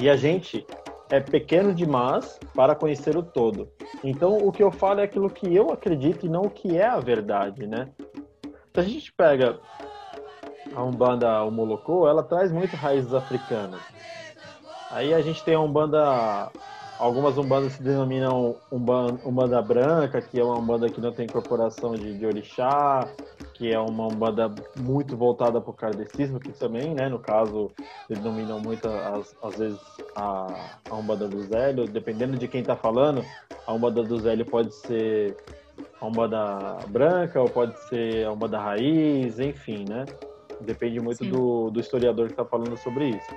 E 0.00 0.08
a 0.08 0.16
gente 0.16 0.66
é 1.10 1.20
pequeno 1.20 1.74
demais 1.74 2.38
para 2.54 2.74
conhecer 2.74 3.16
o 3.16 3.22
todo. 3.22 3.68
Então, 4.02 4.38
o 4.38 4.52
que 4.52 4.62
eu 4.62 4.70
falo 4.70 5.00
é 5.00 5.04
aquilo 5.04 5.28
que 5.28 5.54
eu 5.54 5.70
acredito 5.70 6.24
e 6.24 6.28
não 6.28 6.42
o 6.42 6.50
que 6.50 6.76
é 6.76 6.86
a 6.86 7.00
verdade, 7.00 7.66
né? 7.66 7.88
Se 8.72 8.80
a 8.80 8.82
gente 8.82 9.12
pega 9.12 9.58
a 10.74 10.82
Umbanda 10.82 11.42
o 11.44 11.50
Molocô, 11.50 12.08
ela 12.08 12.22
traz 12.22 12.52
muito 12.52 12.76
raízes 12.76 13.12
africanas. 13.12 13.80
Aí 14.90 15.12
a 15.12 15.20
gente 15.20 15.42
tem 15.42 15.54
a 15.54 15.60
Umbanda 15.60 16.50
Algumas 17.00 17.38
umbandas 17.38 17.72
se 17.72 17.82
denominam 17.82 18.56
umbanda, 18.70 19.18
umbanda 19.24 19.62
branca, 19.62 20.20
que 20.20 20.38
é 20.38 20.44
uma 20.44 20.58
umbanda 20.58 20.90
que 20.90 21.00
não 21.00 21.10
tem 21.10 21.24
incorporação 21.24 21.94
de, 21.94 22.12
de 22.12 22.26
orixá, 22.26 23.08
que 23.60 23.70
é 23.70 23.78
uma 23.78 24.06
umbanda 24.06 24.50
muito 24.74 25.14
voltada 25.14 25.60
para 25.60 25.70
o 25.70 25.74
kardecismo, 25.74 26.40
que 26.40 26.50
também, 26.50 26.94
né, 26.94 27.10
no 27.10 27.18
caso, 27.18 27.70
denominam 28.08 28.58
muito, 28.58 28.88
às, 28.88 29.36
às 29.42 29.54
vezes, 29.54 29.78
a, 30.16 30.46
a 30.88 30.94
umbanda 30.94 31.28
do 31.28 31.42
Zélio. 31.42 31.84
Dependendo 31.84 32.38
de 32.38 32.48
quem 32.48 32.62
está 32.62 32.74
falando, 32.74 33.22
a 33.66 33.74
umbanda 33.74 34.02
do 34.02 34.18
Zélio 34.18 34.46
pode 34.46 34.74
ser 34.74 35.36
a 36.00 36.06
umbanda 36.06 36.78
branca 36.88 37.38
ou 37.38 37.50
pode 37.50 37.78
ser 37.80 38.24
a 38.24 38.32
umbanda 38.32 38.58
raiz, 38.58 39.38
enfim, 39.38 39.84
né? 39.86 40.06
Depende 40.62 40.98
muito 40.98 41.22
do, 41.26 41.68
do 41.70 41.80
historiador 41.80 42.28
que 42.28 42.32
está 42.32 42.46
falando 42.46 42.78
sobre 42.78 43.10
isso. 43.10 43.34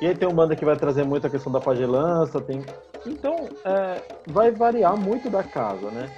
E 0.00 0.06
aí 0.08 0.16
tem 0.16 0.28
um 0.28 0.34
banda 0.34 0.56
que 0.56 0.64
vai 0.64 0.76
trazer 0.76 1.04
muito 1.04 1.28
a 1.28 1.30
questão 1.30 1.52
da 1.52 1.60
pagelança, 1.60 2.40
tem... 2.40 2.64
Então, 3.06 3.48
é, 3.64 4.02
vai 4.26 4.50
variar 4.50 4.96
muito 4.96 5.30
da 5.30 5.44
casa, 5.44 5.92
né? 5.92 6.10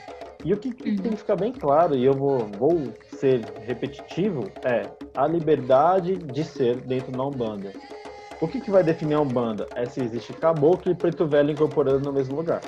E 0.44 0.54
o 0.54 0.56
que, 0.56 0.72
que, 0.72 0.96
tem 0.96 1.12
que 1.12 1.16
ficar 1.16 1.36
bem 1.36 1.52
claro, 1.52 1.94
e 1.94 2.04
eu 2.04 2.14
vou, 2.14 2.48
vou 2.58 2.92
ser 3.18 3.44
repetitivo, 3.66 4.50
é 4.64 4.86
a 5.14 5.26
liberdade 5.26 6.16
de 6.16 6.44
ser 6.44 6.76
dentro 6.80 7.12
da 7.12 7.24
Umbanda. 7.24 7.72
O 8.40 8.48
que, 8.48 8.60
que 8.60 8.70
vai 8.70 8.82
definir 8.82 9.14
a 9.14 9.20
Umbanda? 9.20 9.66
É 9.74 9.84
se 9.84 10.00
existe 10.00 10.32
caboclo 10.32 10.90
e 10.90 10.94
preto 10.94 11.26
velho 11.26 11.50
incorporando 11.50 12.06
no 12.06 12.12
mesmo 12.12 12.36
lugar. 12.36 12.62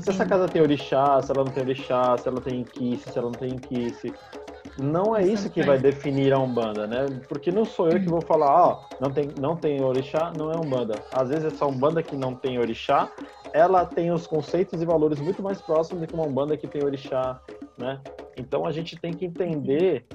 Se 0.00 0.10
essa 0.10 0.26
casa 0.26 0.48
tem 0.48 0.60
orixá, 0.60 1.22
se 1.22 1.30
ela 1.30 1.44
não 1.44 1.52
tem 1.52 1.62
orixá, 1.62 2.16
se 2.18 2.28
ela 2.28 2.40
tem 2.40 2.60
inquice, 2.60 3.08
se 3.08 3.16
ela 3.16 3.28
não 3.28 3.38
tem 3.38 3.54
inquice, 3.54 4.12
não 4.78 5.16
é 5.16 5.26
isso 5.26 5.48
que 5.48 5.62
vai 5.62 5.78
definir 5.78 6.32
a 6.32 6.38
Umbanda, 6.38 6.86
né? 6.86 7.06
Porque 7.28 7.50
não 7.50 7.64
sou 7.64 7.88
eu 7.88 7.98
que 7.98 8.08
vou 8.08 8.20
falar, 8.20 8.50
ó, 8.50 8.84
não 9.00 9.10
tem, 9.10 9.30
não 9.40 9.56
tem 9.56 9.82
orixá, 9.82 10.32
não 10.36 10.50
é 10.52 10.56
Umbanda. 10.56 10.94
Às 11.12 11.30
vezes 11.30 11.46
essa 11.46 11.66
Umbanda 11.66 12.02
que 12.02 12.16
não 12.16 12.34
tem 12.34 12.58
orixá, 12.58 13.10
ela 13.52 13.86
tem 13.86 14.12
os 14.12 14.26
conceitos 14.26 14.82
e 14.82 14.84
valores 14.84 15.20
muito 15.20 15.42
mais 15.42 15.60
próximos 15.62 16.02
do 16.02 16.06
que 16.06 16.14
uma 16.14 16.26
Umbanda 16.26 16.56
que 16.56 16.66
tem 16.66 16.84
orixá, 16.84 17.40
né? 17.78 18.00
Então 18.36 18.66
a 18.66 18.72
gente 18.72 18.96
tem 18.96 19.12
que 19.12 19.24
entender 19.24 20.06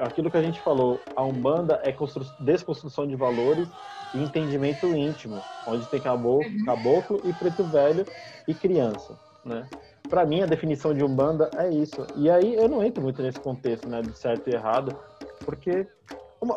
aquilo 0.00 0.30
que 0.30 0.36
a 0.36 0.42
gente 0.42 0.60
falou, 0.60 1.00
a 1.14 1.22
Umbanda 1.22 1.80
é 1.84 1.94
desconstrução 2.40 3.06
de 3.06 3.16
valores 3.16 3.68
e 4.14 4.22
entendimento 4.22 4.94
íntimo, 4.94 5.42
onde 5.66 5.86
tem 5.86 6.00
caboclo, 6.00 6.64
caboclo 6.64 7.20
e 7.24 7.32
preto 7.32 7.64
velho 7.64 8.04
e 8.46 8.54
criança, 8.54 9.18
né? 9.44 9.66
Para 10.08 10.24
mim, 10.24 10.42
a 10.42 10.46
definição 10.46 10.94
de 10.94 11.04
Umbanda 11.04 11.50
é 11.56 11.68
isso. 11.70 12.06
E 12.16 12.30
aí 12.30 12.54
eu 12.54 12.68
não 12.68 12.82
entro 12.82 13.02
muito 13.02 13.22
nesse 13.22 13.38
contexto, 13.38 13.88
né, 13.88 14.02
de 14.02 14.16
certo 14.16 14.48
e 14.48 14.54
errado, 14.54 14.96
porque 15.44 15.86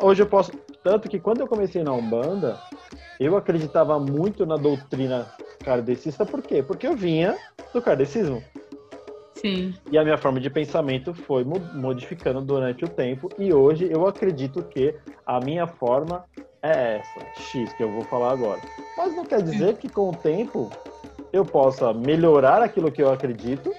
hoje 0.02 0.22
eu 0.22 0.26
posso. 0.26 0.52
Tanto 0.82 1.08
que 1.08 1.20
quando 1.20 1.40
eu 1.40 1.46
comecei 1.46 1.82
na 1.82 1.92
Umbanda, 1.92 2.58
eu 3.20 3.36
acreditava 3.36 3.98
muito 3.98 4.44
na 4.44 4.56
doutrina 4.56 5.32
kardecista, 5.64 6.26
por 6.26 6.42
quê? 6.42 6.62
Porque 6.62 6.86
eu 6.86 6.96
vinha 6.96 7.36
do 7.72 7.80
kardecismo. 7.80 8.42
Sim. 9.34 9.74
E 9.90 9.98
a 9.98 10.04
minha 10.04 10.16
forma 10.16 10.40
de 10.40 10.48
pensamento 10.48 11.12
foi 11.12 11.44
modificando 11.44 12.40
durante 12.40 12.84
o 12.84 12.88
tempo, 12.88 13.28
e 13.38 13.52
hoje 13.52 13.88
eu 13.90 14.06
acredito 14.06 14.62
que 14.62 14.94
a 15.26 15.40
minha 15.40 15.66
forma 15.66 16.24
é 16.62 16.98
essa, 16.98 17.20
X, 17.34 17.72
que 17.72 17.82
eu 17.82 17.90
vou 17.90 18.02
falar 18.02 18.32
agora. 18.32 18.60
Mas 18.96 19.16
não 19.16 19.24
quer 19.24 19.42
dizer 19.42 19.76
que 19.78 19.88
com 19.88 20.10
o 20.10 20.16
tempo 20.16 20.70
eu 21.32 21.44
possa 21.44 21.92
melhorar 21.92 22.62
aquilo 22.62 22.90
que 22.92 23.02
eu 23.02 23.10
acredito, 23.10 23.74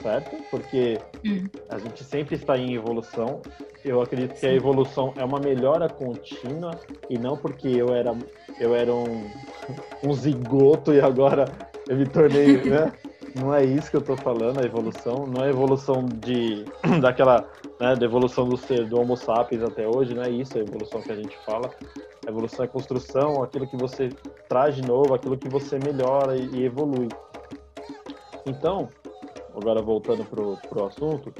certo? 0.00 0.36
Porque 0.50 0.98
uhum. 1.24 1.48
a 1.68 1.78
gente 1.78 2.04
sempre 2.04 2.36
está 2.36 2.56
em 2.56 2.74
evolução. 2.74 3.42
Eu 3.84 4.00
acredito 4.00 4.38
que 4.38 4.46
a 4.46 4.52
evolução 4.52 5.12
é 5.16 5.24
uma 5.24 5.40
melhora 5.40 5.88
contínua 5.88 6.72
e 7.08 7.18
não 7.18 7.36
porque 7.36 7.68
eu 7.68 7.94
era 7.94 8.14
eu 8.60 8.74
era 8.74 8.92
um, 8.92 9.30
um 10.04 10.12
zigoto 10.12 10.92
e 10.92 11.00
agora 11.00 11.46
eu 11.88 11.96
me 11.96 12.06
tornei, 12.06 12.62
né? 12.62 12.92
Não 13.34 13.54
é 13.54 13.64
isso 13.64 13.90
que 13.90 13.96
eu 13.96 14.00
estou 14.00 14.16
falando, 14.16 14.60
a 14.60 14.64
evolução. 14.64 15.26
Não 15.26 15.44
é 15.44 15.50
evolução 15.50 16.04
de 16.04 16.64
daquela, 17.00 17.48
né, 17.80 17.94
da 17.94 18.04
evolução 18.04 18.48
do 18.48 18.56
ser 18.56 18.86
do 18.86 19.00
Homo 19.00 19.16
sapiens 19.16 19.62
até 19.62 19.86
hoje, 19.86 20.14
não 20.14 20.22
é 20.22 20.30
isso 20.30 20.56
a 20.56 20.60
evolução 20.60 21.02
que 21.02 21.12
a 21.12 21.16
gente 21.16 21.36
fala. 21.44 21.70
A 22.26 22.30
evolução 22.30 22.64
é 22.64 22.68
construção, 22.68 23.42
aquilo 23.42 23.66
que 23.66 23.76
você 23.76 24.08
traz 24.48 24.74
de 24.74 24.82
novo, 24.82 25.14
aquilo 25.14 25.36
que 25.36 25.48
você 25.48 25.78
melhora 25.78 26.36
e, 26.36 26.46
e 26.54 26.64
evolui. 26.64 27.08
Então, 28.46 28.88
agora 29.54 29.82
voltando 29.82 30.24
pro, 30.24 30.56
pro 30.68 30.86
assunto, 30.86 31.32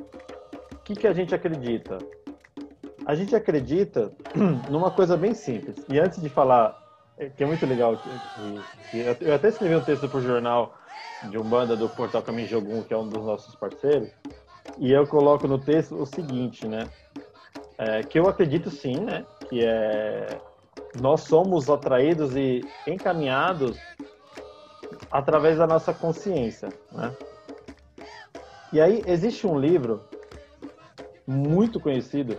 o 0.72 0.78
que, 0.84 0.94
que 0.94 1.06
a 1.06 1.12
gente 1.12 1.34
acredita? 1.34 1.98
A 3.06 3.14
gente 3.14 3.34
acredita 3.34 4.12
numa 4.70 4.90
coisa 4.90 5.16
bem 5.16 5.34
simples. 5.34 5.76
E 5.88 5.98
antes 5.98 6.20
de 6.20 6.28
falar, 6.28 6.78
é, 7.18 7.28
que 7.28 7.42
é 7.42 7.46
muito 7.46 7.64
legal, 7.66 7.96
que, 7.96 8.08
que 8.90 9.24
eu 9.24 9.34
até 9.34 9.48
escrevi 9.48 9.74
um 9.74 9.84
texto 9.84 10.08
para 10.08 10.18
o 10.18 10.22
jornal 10.22 10.74
de 11.24 11.38
Umbanda 11.38 11.76
do 11.76 11.88
Portal 11.88 12.22
Caminho 12.22 12.48
Jogum, 12.48 12.82
que 12.82 12.94
é 12.94 12.96
um 12.96 13.08
dos 13.08 13.24
nossos 13.24 13.54
parceiros, 13.54 14.10
e 14.78 14.92
eu 14.92 15.06
coloco 15.06 15.48
no 15.48 15.58
texto 15.58 15.94
o 15.94 16.06
seguinte, 16.06 16.66
né? 16.66 16.88
É, 17.76 18.02
que 18.02 18.18
eu 18.18 18.28
acredito 18.28 18.70
sim, 18.70 18.96
né? 19.00 19.24
Que 19.48 19.64
é 19.64 20.38
nós 21.00 21.22
somos 21.22 21.68
atraídos 21.68 22.36
e 22.36 22.60
encaminhados 22.86 23.76
através 25.10 25.58
da 25.58 25.66
nossa 25.66 25.92
consciência, 25.92 26.68
né? 26.92 27.14
E 28.72 28.80
aí 28.80 29.02
existe 29.06 29.46
um 29.46 29.58
livro 29.58 30.04
muito 31.26 31.80
conhecido 31.80 32.36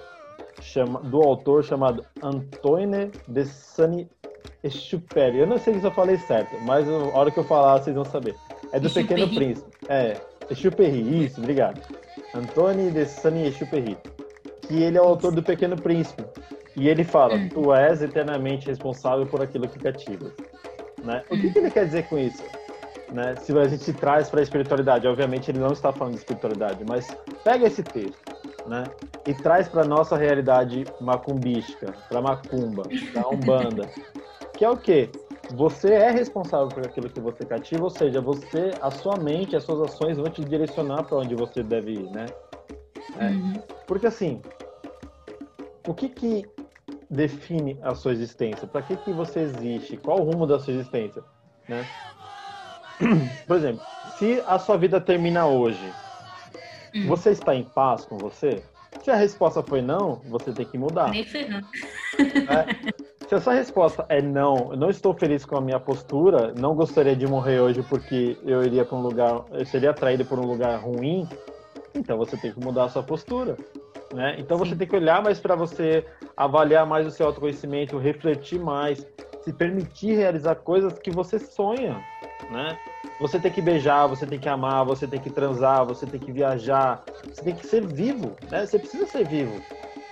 chama, 0.62 1.00
do 1.02 1.22
autor 1.22 1.64
chamado 1.64 2.06
Antoine 2.22 3.12
de 3.28 3.46
Saint-Exupéry. 3.46 5.40
Eu 5.40 5.48
não 5.48 5.58
sei 5.58 5.80
se 5.80 5.86
eu 5.86 5.92
falei 5.92 6.18
certo, 6.18 6.56
mas 6.62 6.88
a 6.88 7.18
hora 7.18 7.32
que 7.32 7.40
eu 7.40 7.44
falar 7.44 7.80
vocês 7.80 7.96
vão 7.96 8.06
saber. 8.06 8.36
É 8.72 8.80
do 8.80 8.90
Pequeno 8.90 9.28
Príncipe. 9.28 9.70
É, 9.88 10.18
Exupéry, 10.50 11.26
isso, 11.26 11.40
obrigado. 11.40 11.82
Antônio 12.34 12.92
de 12.92 13.06
Saint-Exupéry. 13.06 13.98
Que 14.62 14.84
ele 14.84 14.98
é 14.98 15.02
o 15.02 15.06
autor 15.06 15.32
do 15.32 15.44
Pequeno 15.44 15.76
Príncipe. 15.76 16.24
E 16.76 16.88
ele 16.88 17.04
fala: 17.04 17.36
hum. 17.36 17.50
Tu 17.50 17.74
és 17.74 18.02
eternamente 18.02 18.68
responsável 18.68 19.26
por 19.26 19.42
aquilo 19.42 19.68
que 19.68 19.80
cativas. 19.80 20.32
Né? 21.04 21.24
O 21.30 21.38
que, 21.38 21.48
hum. 21.48 21.54
que 21.54 21.60
ele 21.60 21.72
quer 21.72 21.86
dizer 21.86 22.08
com 22.08 22.18
isso? 22.18 22.44
Né? 23.12 23.36
Se 23.38 23.58
a 23.58 23.68
gente 23.68 23.94
traz 23.94 24.30
para 24.30 24.40
a 24.40 24.44
espiritualidade, 24.44 25.08
obviamente 25.08 25.50
ele 25.50 25.60
não 25.60 25.74
está 25.74 25.92
falando 25.92 26.14
de 26.14 26.20
espiritualidade, 26.20 26.84
mas 26.88 27.08
pega 27.44 27.66
esse 27.66 27.82
texto 27.82 28.18
né? 28.68 28.84
e 29.26 29.34
traz 29.34 29.68
para 29.68 29.84
nossa 29.84 30.16
realidade 30.16 30.86
macumbística, 31.02 31.94
para 32.08 32.22
macumba, 32.22 32.84
para 33.12 33.28
umbanda, 33.30 33.90
que 34.56 34.64
é 34.64 34.70
o 34.70 34.78
quê? 34.78 35.10
Você 35.56 35.94
é 35.94 36.12
responsável 36.12 36.68
por 36.68 36.86
aquilo 36.86 37.10
que 37.10 37.20
você 37.20 37.44
cativa, 37.46 37.84
ou 37.84 37.90
seja, 37.90 38.22
você, 38.22 38.72
a 38.82 38.92
sua 38.92 39.18
mente, 39.18 39.56
as 39.56 39.64
suas 39.64 39.92
ações 39.92 40.18
vão 40.18 40.30
te 40.30 40.44
direcionar 40.44 41.04
para 41.04 41.18
onde 41.18 41.34
você 41.36 41.64
deve 41.64 41.94
ir, 41.94 42.10
né? 42.12 42.28
É. 43.18 43.28
Uhum. 43.28 43.54
Porque 43.88 44.06
assim, 44.06 44.42
o 45.88 45.94
que 45.94 46.10
que 46.10 46.46
define 47.10 47.80
a 47.82 47.96
sua 47.96 48.12
existência? 48.12 48.68
Para 48.68 48.84
que 48.84 48.96
que 48.98 49.12
você 49.12 49.40
existe? 49.40 49.98
Qual 49.98 50.20
o 50.20 50.24
rumo 50.24 50.46
da 50.46 50.60
sua 50.60 50.74
existência? 50.74 51.24
Né? 51.68 51.86
Por 53.48 53.58
exemplo, 53.58 53.84
se 54.18 54.44
a 54.46 54.60
sua 54.60 54.78
vida 54.78 55.02
termina 55.02 55.48
hoje, 55.48 55.92
hum. 56.96 57.08
você 57.08 57.32
está 57.32 57.56
em 57.56 57.64
paz 57.64 58.06
com 58.06 58.18
você? 58.18 58.62
Se 59.04 59.10
a 59.10 59.16
resposta 59.16 59.64
foi 59.64 59.82
não, 59.82 60.22
você 60.26 60.52
tem 60.52 60.66
que 60.66 60.78
mudar. 60.78 61.10
Nem 61.10 61.24
ferrando. 61.24 61.68
É. 62.20 63.00
Se 63.30 63.36
a 63.36 63.40
sua 63.40 63.54
resposta 63.54 64.08
é 64.10 64.24
não, 64.24 64.72
eu 64.72 64.76
não 64.76 64.90
estou 64.90 65.14
feliz 65.14 65.46
com 65.46 65.56
a 65.56 65.62
minha 65.62 65.80
postura, 65.80 66.52
não 66.58 66.74
gostaria 66.74 67.16
de 67.16 67.28
morrer 67.28 67.60
hoje 67.60 67.84
porque 67.84 68.36
eu 68.44 68.64
iria 68.64 68.84
para 68.84 68.98
um 68.98 69.04
lugar, 69.04 69.46
eu 69.52 69.64
seria 69.68 69.92
atraído 69.92 70.26
por 70.26 70.40
um 70.40 70.48
lugar 70.48 70.80
ruim, 70.80 71.30
então 71.94 72.18
você 72.18 72.36
tem 72.36 72.52
que 72.52 72.60
mudar 72.60 72.86
a 72.86 72.90
sua 72.90 73.04
postura. 73.04 73.56
Né? 74.16 74.36
Então 74.40 74.58
você 74.58 74.76
tem 74.76 74.88
que 74.88 74.96
olhar 74.96 75.22
mais 75.22 75.40
para 75.40 75.56
você, 75.56 76.04
avaliar 76.36 76.88
mais 76.88 77.06
o 77.06 77.12
seu 77.12 77.28
autoconhecimento, 77.28 78.00
refletir 78.00 78.60
mais, 78.60 79.06
se 79.42 79.54
permitir 79.54 80.16
realizar 80.16 80.56
coisas 80.56 80.98
que 80.98 81.12
você 81.12 81.38
sonha, 81.38 82.04
né? 82.50 82.80
Você 83.22 83.38
tem 83.38 83.52
que 83.52 83.62
beijar, 83.62 84.08
você 84.08 84.26
tem 84.26 84.40
que 84.40 84.50
amar, 84.50 84.84
você 84.86 85.06
tem 85.06 85.20
que 85.20 85.30
transar, 85.30 85.86
você 85.86 86.08
tem 86.08 86.20
que 86.20 86.32
viajar, 86.32 87.04
você 87.24 87.44
tem 87.44 87.54
que 87.54 87.68
ser 87.68 87.86
vivo, 87.86 88.36
né? 88.50 88.66
Você 88.66 88.80
precisa 88.80 89.06
ser 89.06 89.28
vivo. 89.28 89.62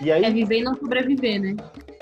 E 0.00 0.12
aí... 0.12 0.24
É 0.24 0.30
viver 0.30 0.60
e 0.60 0.62
não 0.62 0.76
sobreviver, 0.76 1.40
né? 1.40 1.56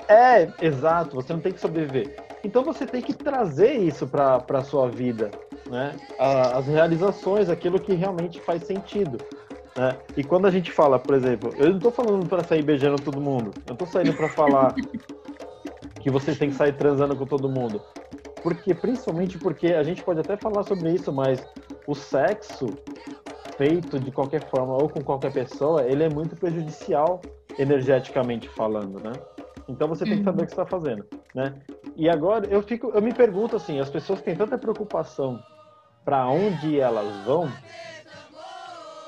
É, 0.07 0.47
exato, 0.61 1.15
você 1.15 1.33
não 1.33 1.39
tem 1.39 1.51
que 1.51 1.59
sobreviver. 1.59 2.15
Então 2.43 2.63
você 2.63 2.85
tem 2.85 3.01
que 3.01 3.13
trazer 3.13 3.73
isso 3.73 4.07
para 4.07 4.43
a 4.47 4.63
sua 4.63 4.89
vida, 4.89 5.31
né? 5.69 5.95
As 6.17 6.65
realizações, 6.67 7.49
aquilo 7.49 7.79
que 7.79 7.93
realmente 7.93 8.39
faz 8.39 8.63
sentido. 8.63 9.17
Né? 9.75 9.95
E 10.15 10.23
quando 10.23 10.47
a 10.47 10.51
gente 10.51 10.71
fala, 10.71 10.97
por 10.97 11.13
exemplo, 11.13 11.53
eu 11.57 11.69
não 11.69 11.77
estou 11.77 11.91
falando 11.91 12.27
para 12.27 12.43
sair 12.43 12.63
beijando 12.63 13.01
todo 13.01 13.21
mundo, 13.21 13.51
eu 13.67 13.73
estou 13.73 13.87
saindo 13.87 14.13
para 14.13 14.29
falar 14.29 14.73
que 16.01 16.09
vocês 16.09 16.37
têm 16.37 16.49
que 16.49 16.55
sair 16.55 16.73
transando 16.73 17.15
com 17.15 17.25
todo 17.25 17.49
mundo. 17.49 17.81
Porque, 18.41 18.73
principalmente 18.73 19.37
porque 19.37 19.67
a 19.67 19.83
gente 19.83 20.03
pode 20.03 20.21
até 20.21 20.37
falar 20.37 20.63
sobre 20.63 20.93
isso, 20.93 21.11
mas 21.11 21.45
o 21.85 21.93
sexo 21.93 22.67
feito 23.57 23.99
de 23.99 24.11
qualquer 24.11 24.47
forma 24.49 24.73
ou 24.73 24.87
com 24.87 25.03
qualquer 25.03 25.33
pessoa, 25.33 25.83
ele 25.83 26.03
é 26.03 26.09
muito 26.09 26.35
prejudicial 26.35 27.21
energeticamente 27.57 28.47
falando, 28.49 28.99
né? 28.99 29.11
Então 29.67 29.87
você 29.87 30.05
tem 30.05 30.19
que 30.19 30.23
saber 30.23 30.43
o 30.43 30.45
que 30.45 30.51
está 30.51 30.65
fazendo, 30.65 31.05
né? 31.35 31.53
E 31.95 32.09
agora 32.09 32.47
eu 32.47 32.61
fico, 32.61 32.89
eu 32.93 33.01
me 33.01 33.13
pergunto 33.13 33.55
assim, 33.55 33.79
as 33.79 33.89
pessoas 33.89 34.21
têm 34.21 34.35
tanta 34.35 34.57
preocupação 34.57 35.43
para 36.05 36.27
onde 36.29 36.79
elas 36.79 37.25
vão 37.25 37.51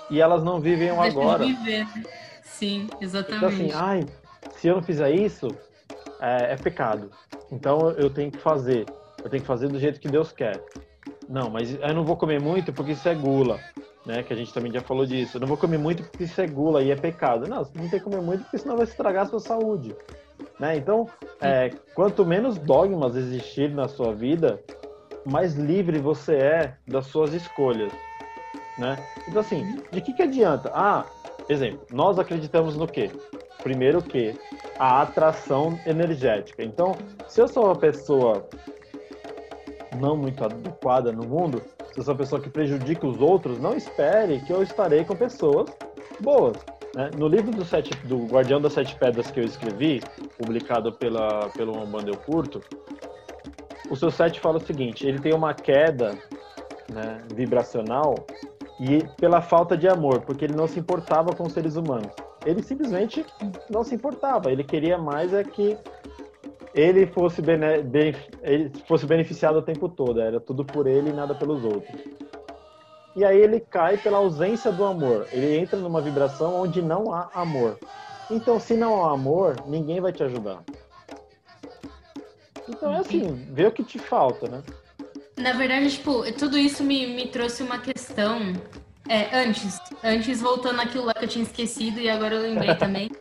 e 0.09 0.19
elas 0.19 0.43
não 0.43 0.59
vivem 0.59 0.91
o 0.91 1.01
agora. 1.01 1.45
Viver. 1.45 1.87
Sim, 2.43 2.87
exatamente. 2.99 3.37
Então 3.37 3.49
assim, 3.49 3.71
ai, 3.73 4.05
se 4.51 4.67
eu 4.67 4.75
não 4.75 4.83
fizer 4.83 5.11
isso, 5.11 5.47
é, 6.19 6.53
é 6.53 6.55
pecado. 6.57 7.09
Então 7.51 7.91
eu 7.91 8.09
tenho 8.09 8.31
que 8.31 8.39
fazer. 8.39 8.85
Eu 9.23 9.29
tenho 9.29 9.41
que 9.41 9.47
fazer 9.47 9.69
do 9.69 9.79
jeito 9.79 9.99
que 9.99 10.09
Deus 10.09 10.31
quer. 10.31 10.61
Não, 11.27 11.49
mas 11.49 11.73
eu 11.73 11.93
não 11.93 12.03
vou 12.03 12.17
comer 12.17 12.41
muito 12.41 12.73
porque 12.73 12.91
isso 12.91 13.07
é 13.07 13.15
gula 13.15 13.59
né? 14.05 14.23
Que 14.23 14.33
a 14.33 14.35
gente 14.35 14.53
também 14.53 14.71
já 14.71 14.81
falou 14.81 15.05
disso. 15.05 15.37
Eu 15.37 15.41
não 15.41 15.47
vou 15.47 15.57
comer 15.57 15.77
muito 15.77 16.03
porque 16.03 16.23
isso 16.23 16.41
é 16.41 16.47
gula 16.47 16.81
e 16.81 16.91
é 16.91 16.95
pecado. 16.95 17.47
Não, 17.47 17.63
você 17.63 17.77
não 17.77 17.89
tem 17.89 17.99
que 17.99 18.05
comer 18.05 18.21
muito 18.21 18.43
porque 18.43 18.57
senão 18.57 18.75
vai 18.75 18.85
estragar 18.85 19.25
a 19.25 19.29
sua 19.29 19.39
saúde. 19.39 19.95
Né? 20.59 20.77
Então, 20.77 21.07
é, 21.39 21.69
quanto 21.95 22.25
menos 22.25 22.57
dogmas 22.57 23.15
existir 23.15 23.71
na 23.71 23.87
sua 23.87 24.13
vida, 24.13 24.61
mais 25.25 25.55
livre 25.55 25.99
você 25.99 26.35
é 26.35 26.73
das 26.87 27.05
suas 27.07 27.33
escolhas. 27.33 27.91
Né? 28.77 28.97
Então, 29.27 29.41
assim, 29.41 29.81
de 29.91 30.01
que, 30.01 30.13
que 30.13 30.23
adianta? 30.23 30.71
Ah, 30.73 31.05
exemplo, 31.47 31.85
nós 31.91 32.19
acreditamos 32.19 32.75
no 32.75 32.87
quê? 32.87 33.09
Primeiro 33.63 34.01
que 34.01 34.35
a 34.77 35.01
atração 35.01 35.77
energética. 35.85 36.63
Então, 36.63 36.95
se 37.27 37.41
eu 37.41 37.47
sou 37.47 37.65
uma 37.65 37.75
pessoa 37.75 38.47
não 39.99 40.15
muito 40.15 40.43
adequada 40.43 41.11
no 41.11 41.27
mundo, 41.27 41.61
se 41.91 41.99
eu 41.99 42.03
sou 42.03 42.13
uma 42.13 42.17
pessoa 42.17 42.41
que 42.41 42.49
prejudica 42.49 43.05
os 43.05 43.19
outros, 43.19 43.59
não 43.59 43.75
espere 43.75 44.39
que 44.41 44.53
eu 44.53 44.63
estarei 44.63 45.03
com 45.03 45.15
pessoas 45.15 45.69
boas. 46.21 46.57
Né? 46.95 47.11
No 47.17 47.27
livro 47.27 47.51
do, 47.51 47.63
sete, 47.63 47.95
do 48.07 48.25
Guardião 48.25 48.59
das 48.59 48.73
Sete 48.73 48.95
Pedras 48.95 49.29
que 49.29 49.39
eu 49.39 49.43
escrevi, 49.43 50.01
publicado 50.37 50.91
pela, 50.93 51.49
pelo 51.49 51.77
Umbanda 51.77 52.09
Eu 52.09 52.17
Curto, 52.17 52.61
o 53.89 53.95
seu 53.95 54.11
sete 54.11 54.39
fala 54.39 54.57
o 54.57 54.65
seguinte, 54.65 55.07
ele 55.07 55.19
tem 55.19 55.33
uma 55.33 55.53
queda 55.53 56.17
né, 56.91 57.21
vibracional 57.33 58.15
e 58.79 59.03
pela 59.19 59.41
falta 59.41 59.75
de 59.75 59.87
amor, 59.87 60.21
porque 60.21 60.45
ele 60.45 60.55
não 60.55 60.67
se 60.67 60.79
importava 60.79 61.33
com 61.35 61.43
os 61.43 61.53
seres 61.53 61.75
humanos. 61.75 62.11
Ele 62.45 62.63
simplesmente 62.63 63.25
não 63.69 63.83
se 63.83 63.95
importava, 63.95 64.51
ele 64.51 64.63
queria 64.63 64.97
mais 64.97 65.33
é 65.33 65.43
que 65.43 65.77
ele 66.73 67.07
fosse, 67.07 67.41
bene, 67.41 67.81
bem, 67.83 68.15
ele 68.41 68.71
fosse 68.87 69.05
beneficiado 69.05 69.57
o 69.57 69.61
tempo 69.61 69.89
todo, 69.89 70.21
era 70.21 70.39
tudo 70.39 70.63
por 70.63 70.87
ele 70.87 71.09
e 71.09 71.13
nada 71.13 71.35
pelos 71.35 71.63
outros. 71.65 71.89
E 73.19 73.25
aí 73.25 73.37
ele 73.37 73.59
cai 73.59 73.97
pela 73.97 74.19
ausência 74.19 74.71
do 74.71 74.85
amor. 74.85 75.27
Ele 75.33 75.57
entra 75.57 75.77
numa 75.77 75.99
vibração 75.99 76.55
onde 76.55 76.81
não 76.81 77.13
há 77.13 77.29
amor. 77.33 77.77
Então, 78.31 78.57
se 78.61 78.75
não 78.75 79.03
há 79.03 79.11
amor, 79.11 79.57
ninguém 79.67 79.99
vai 79.99 80.13
te 80.13 80.23
ajudar. 80.23 80.63
Então 82.69 82.93
é 82.93 82.99
assim, 82.99 83.45
vê 83.51 83.67
o 83.67 83.73
que 83.73 83.83
te 83.83 83.99
falta, 83.99 84.47
né? 84.47 84.63
Na 85.35 85.51
verdade, 85.51 85.91
tipo, 85.91 86.31
tudo 86.31 86.57
isso 86.57 86.81
me, 86.81 87.07
me 87.07 87.27
trouxe 87.27 87.61
uma 87.61 87.79
questão. 87.79 88.53
É, 89.09 89.37
antes, 89.37 89.77
antes 90.01 90.39
voltando 90.39 90.79
àquilo 90.79 91.03
lá 91.03 91.13
que 91.13 91.25
eu 91.25 91.29
tinha 91.29 91.43
esquecido 91.43 91.99
e 91.99 92.09
agora 92.09 92.35
eu 92.35 92.41
lembrei 92.41 92.73
também. 92.79 93.11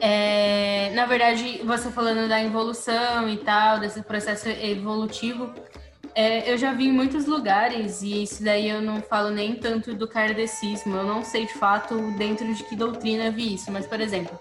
É, 0.00 0.90
na 0.96 1.06
verdade, 1.06 1.60
você 1.64 1.92
falando 1.92 2.28
da 2.28 2.42
evolução 2.42 3.28
e 3.28 3.36
tal, 3.36 3.78
desse 3.78 4.02
processo 4.02 4.48
evolutivo, 4.48 5.54
é, 6.14 6.50
eu 6.50 6.56
já 6.56 6.72
vi 6.72 6.86
em 6.86 6.92
muitos 6.92 7.26
lugares, 7.26 8.02
e 8.02 8.22
isso 8.22 8.42
daí 8.42 8.68
eu 8.68 8.80
não 8.80 9.02
falo 9.02 9.30
nem 9.30 9.56
tanto 9.56 9.94
do 9.94 10.06
kardecismo, 10.06 10.96
eu 10.96 11.04
não 11.04 11.24
sei 11.24 11.46
de 11.46 11.54
fato 11.54 11.96
dentro 12.12 12.52
de 12.54 12.62
que 12.62 12.76
doutrina 12.76 13.30
vi 13.30 13.54
isso, 13.54 13.72
mas, 13.72 13.86
por 13.86 14.00
exemplo, 14.00 14.38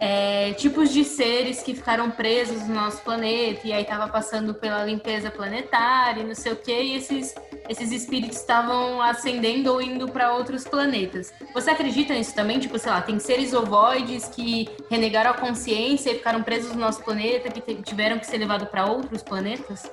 é, 0.00 0.52
tipos 0.52 0.92
de 0.92 1.04
seres 1.04 1.60
que 1.62 1.74
ficaram 1.74 2.10
presos 2.10 2.66
no 2.68 2.74
nosso 2.74 3.02
planeta 3.02 3.66
e 3.66 3.72
aí 3.72 3.84
tava 3.84 4.08
passando 4.08 4.54
pela 4.54 4.84
limpeza 4.84 5.30
planetária, 5.30 6.22
não 6.22 6.34
sei 6.34 6.52
o 6.52 6.56
que, 6.56 6.72
e 6.72 6.96
esses, 6.96 7.34
esses 7.68 7.90
espíritos 7.90 8.38
estavam 8.38 9.02
ascendendo 9.02 9.72
ou 9.72 9.82
indo 9.82 10.08
para 10.08 10.34
outros 10.34 10.64
planetas. 10.64 11.32
Você 11.52 11.70
acredita 11.70 12.14
nisso 12.14 12.34
também? 12.34 12.60
Tipo, 12.60 12.78
sei 12.78 12.90
lá, 12.90 13.00
tem 13.00 13.18
seres 13.18 13.52
ovoides 13.52 14.28
que 14.28 14.68
renegaram 14.88 15.30
a 15.30 15.34
consciência 15.34 16.10
e 16.10 16.14
ficaram 16.14 16.42
presos 16.42 16.72
no 16.72 16.80
nosso 16.80 17.02
planeta, 17.02 17.50
que 17.50 17.74
tiveram 17.82 18.18
que 18.18 18.26
ser 18.26 18.38
levados 18.38 18.68
para 18.68 18.86
outros 18.86 19.22
planetas? 19.22 19.90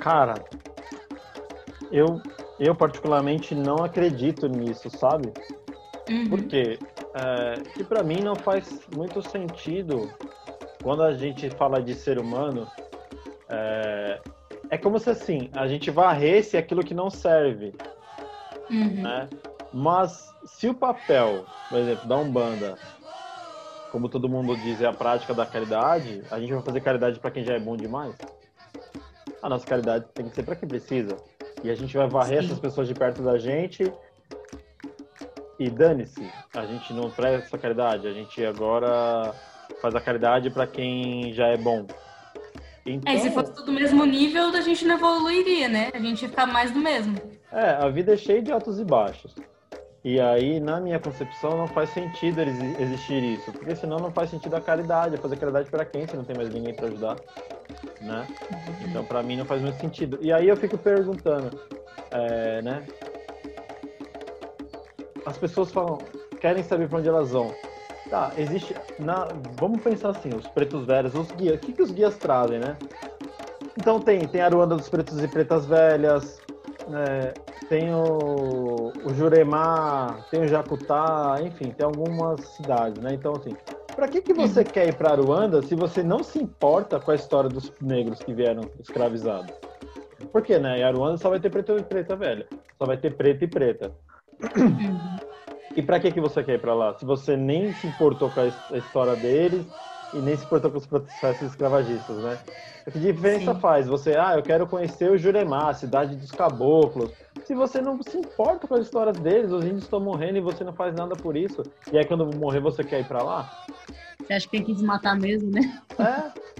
Cara, 0.00 0.42
eu, 1.92 2.20
eu 2.58 2.74
particularmente 2.74 3.54
não 3.54 3.84
acredito 3.84 4.48
nisso, 4.48 4.88
sabe? 4.90 5.32
Uhum. 6.08 6.28
Por 6.28 6.42
quê? 6.44 6.78
É, 7.14 7.60
que 7.74 7.84
para 7.84 8.02
mim 8.02 8.22
não 8.22 8.36
faz 8.36 8.80
muito 8.92 9.20
sentido 9.20 10.10
quando 10.82 11.02
a 11.02 11.12
gente 11.12 11.50
fala 11.50 11.82
de 11.82 11.94
ser 11.94 12.18
humano. 12.18 12.66
É, 13.48 14.20
é 14.70 14.78
como 14.78 14.98
se 14.98 15.10
assim, 15.10 15.50
a 15.52 15.66
gente 15.66 15.90
varresse 15.90 16.56
aquilo 16.56 16.84
que 16.84 16.94
não 16.94 17.10
serve. 17.10 17.72
Uhum. 18.70 19.02
Né? 19.02 19.28
Mas 19.72 20.32
se 20.44 20.68
o 20.68 20.74
papel, 20.74 21.44
por 21.68 21.78
exemplo, 21.78 22.08
da 22.08 22.16
Umbanda, 22.16 22.78
como 23.90 24.08
todo 24.08 24.28
mundo 24.28 24.56
diz, 24.56 24.80
é 24.80 24.86
a 24.86 24.92
prática 24.92 25.34
da 25.34 25.44
caridade, 25.44 26.22
a 26.30 26.38
gente 26.38 26.52
vai 26.52 26.62
fazer 26.62 26.80
caridade 26.80 27.18
para 27.18 27.30
quem 27.30 27.44
já 27.44 27.54
é 27.54 27.58
bom 27.58 27.76
demais? 27.76 28.14
A 29.42 29.48
nossa 29.48 29.66
caridade 29.66 30.06
tem 30.14 30.28
que 30.28 30.34
ser 30.34 30.42
para 30.42 30.56
quem 30.56 30.68
precisa. 30.68 31.16
E 31.62 31.70
a 31.70 31.74
gente 31.74 31.96
vai 31.96 32.08
varrer 32.08 32.40
Sim. 32.40 32.46
essas 32.46 32.58
pessoas 32.58 32.88
de 32.88 32.94
perto 32.94 33.22
da 33.22 33.38
gente 33.38 33.92
e 35.58 35.68
dane-se, 35.68 36.26
a 36.54 36.64
gente 36.64 36.94
não 36.94 37.10
presta 37.10 37.58
caridade, 37.58 38.08
a 38.08 38.12
gente 38.12 38.42
agora 38.42 39.34
faz 39.82 39.94
a 39.94 40.00
caridade 40.00 40.48
para 40.48 40.66
quem 40.66 41.34
já 41.34 41.48
é 41.48 41.56
bom. 41.58 41.86
Então, 42.86 43.12
é, 43.12 43.18
se 43.18 43.30
fosse 43.30 43.52
tudo 43.52 43.66
do 43.66 43.72
mesmo 43.72 44.04
nível, 44.06 44.48
a 44.48 44.60
gente 44.62 44.86
não 44.86 44.94
evoluiria, 44.94 45.68
né? 45.68 45.90
A 45.92 45.98
gente 45.98 46.22
ia 46.22 46.30
ficar 46.30 46.46
mais 46.46 46.70
do 46.70 46.78
mesmo. 46.78 47.20
É, 47.52 47.72
a 47.72 47.88
vida 47.90 48.14
é 48.14 48.16
cheia 48.16 48.40
de 48.40 48.50
altos 48.50 48.80
e 48.80 48.84
baixos. 48.84 49.34
E 50.02 50.18
aí, 50.18 50.58
na 50.60 50.80
minha 50.80 50.98
concepção, 50.98 51.58
não 51.58 51.66
faz 51.66 51.90
sentido 51.90 52.40
existir 52.40 53.22
isso, 53.22 53.52
porque 53.52 53.76
senão 53.76 53.98
não 53.98 54.10
faz 54.10 54.30
sentido 54.30 54.56
a 54.56 54.60
caridade, 54.60 55.18
fazer 55.18 55.36
caridade 55.36 55.68
para 55.70 55.84
quem 55.84 56.06
se 56.06 56.16
não 56.16 56.24
tem 56.24 56.34
mais 56.34 56.48
ninguém 56.48 56.72
para 56.72 56.86
ajudar, 56.86 57.16
né? 58.00 58.26
Então, 58.88 59.04
para 59.04 59.22
mim, 59.22 59.36
não 59.36 59.44
faz 59.44 59.60
muito 59.60 59.78
sentido. 59.78 60.18
E 60.22 60.32
aí 60.32 60.48
eu 60.48 60.56
fico 60.56 60.78
perguntando, 60.78 61.50
é, 62.10 62.62
né? 62.62 62.86
as 65.26 65.38
pessoas 65.38 65.70
falam, 65.70 65.98
querem 66.40 66.62
saber 66.62 66.88
para 66.88 66.98
onde 66.98 67.08
elas 67.08 67.30
vão. 67.30 67.54
Tá, 68.08 68.32
existe. 68.36 68.74
Na, 68.98 69.28
vamos 69.58 69.80
pensar 69.82 70.10
assim, 70.10 70.34
os 70.34 70.46
pretos 70.48 70.84
velhos, 70.84 71.14
os 71.14 71.30
guias. 71.32 71.56
O 71.56 71.58
que, 71.58 71.72
que 71.72 71.82
os 71.82 71.92
guias 71.92 72.16
trazem, 72.16 72.58
né? 72.58 72.76
Então 73.78 74.00
tem, 74.00 74.26
tem 74.26 74.40
a 74.40 74.46
Aruanda 74.46 74.76
dos 74.76 74.88
Pretos 74.88 75.22
e 75.22 75.28
Pretas 75.28 75.64
Velhas, 75.64 76.42
é, 76.92 77.32
tem 77.70 77.94
o, 77.94 78.92
o 79.04 79.14
Juremá, 79.14 80.24
tem 80.28 80.42
o 80.42 80.48
Jacutá, 80.48 81.36
enfim, 81.40 81.70
tem 81.70 81.86
algumas 81.86 82.40
cidades, 82.40 83.00
né? 83.00 83.10
Então, 83.14 83.32
assim, 83.36 83.56
para 83.94 84.08
que, 84.08 84.20
que 84.20 84.34
você 84.34 84.64
quer 84.64 84.88
ir 84.88 84.94
para 84.96 85.12
Aruanda 85.12 85.62
se 85.62 85.76
você 85.76 86.02
não 86.02 86.20
se 86.24 86.42
importa 86.42 86.98
com 86.98 87.12
a 87.12 87.14
história 87.14 87.48
dos 87.48 87.72
negros 87.80 88.20
que 88.20 88.34
vieram 88.34 88.62
escravizados? 88.80 89.56
Por 90.32 90.42
quê, 90.42 90.58
né? 90.58 90.80
Em 90.80 90.82
Aruanda 90.82 91.16
só 91.16 91.30
vai 91.30 91.38
ter 91.38 91.48
preto 91.48 91.78
e 91.78 91.82
preta 91.84 92.16
velha, 92.16 92.44
só 92.76 92.86
vai 92.86 92.96
ter 92.96 93.16
preto 93.16 93.44
e 93.44 93.46
preta. 93.46 93.92
Uhum. 94.56 95.16
E 95.76 95.80
para 95.80 96.00
que 96.00 96.10
que 96.10 96.20
você 96.20 96.42
quer 96.42 96.54
ir 96.54 96.60
para 96.60 96.74
lá? 96.74 96.98
Se 96.98 97.04
você 97.04 97.36
nem 97.36 97.72
se 97.72 97.86
importou 97.86 98.30
com 98.30 98.40
a 98.40 98.78
história 98.78 99.14
deles 99.14 99.64
e 100.12 100.20
nem 100.20 100.36
se 100.36 100.44
importou 100.44 100.72
com 100.72 100.78
os 100.78 100.86
processos 100.86 101.42
escravagistas, 101.42 102.16
né? 102.20 102.36
Que 102.90 102.98
diferença 102.98 103.54
Sim. 103.54 103.60
faz? 103.60 103.86
Você, 103.86 104.16
ah, 104.16 104.34
eu 104.34 104.42
quero 104.42 104.66
conhecer 104.66 105.08
o 105.10 105.16
Juremá, 105.16 105.70
a 105.70 105.74
cidade 105.74 106.16
dos 106.16 106.32
caboclos. 106.32 107.12
Se 107.44 107.54
você 107.54 107.80
não 107.80 108.00
se 108.02 108.16
importa 108.16 108.66
com 108.66 108.74
as 108.74 108.82
histórias 108.82 109.18
deles, 109.18 109.50
os 109.50 109.64
índios 109.64 109.82
estão 109.84 110.00
morrendo 110.00 110.38
e 110.38 110.40
você 110.40 110.62
não 110.64 110.72
faz 110.72 110.94
nada 110.94 111.16
por 111.16 111.36
isso. 111.36 111.62
E 111.92 111.98
aí 111.98 112.04
quando 112.04 112.26
morrer 112.36 112.60
você 112.60 112.84
quer 112.84 113.00
ir 113.00 113.08
para 113.08 113.22
lá? 113.22 113.50
Você 114.18 114.32
acha 114.32 114.46
que 114.46 114.52
tem 114.52 114.64
que 114.64 114.72
desmatar 114.74 115.18
mesmo, 115.18 115.50
né? 115.50 115.82
É. 115.98 116.50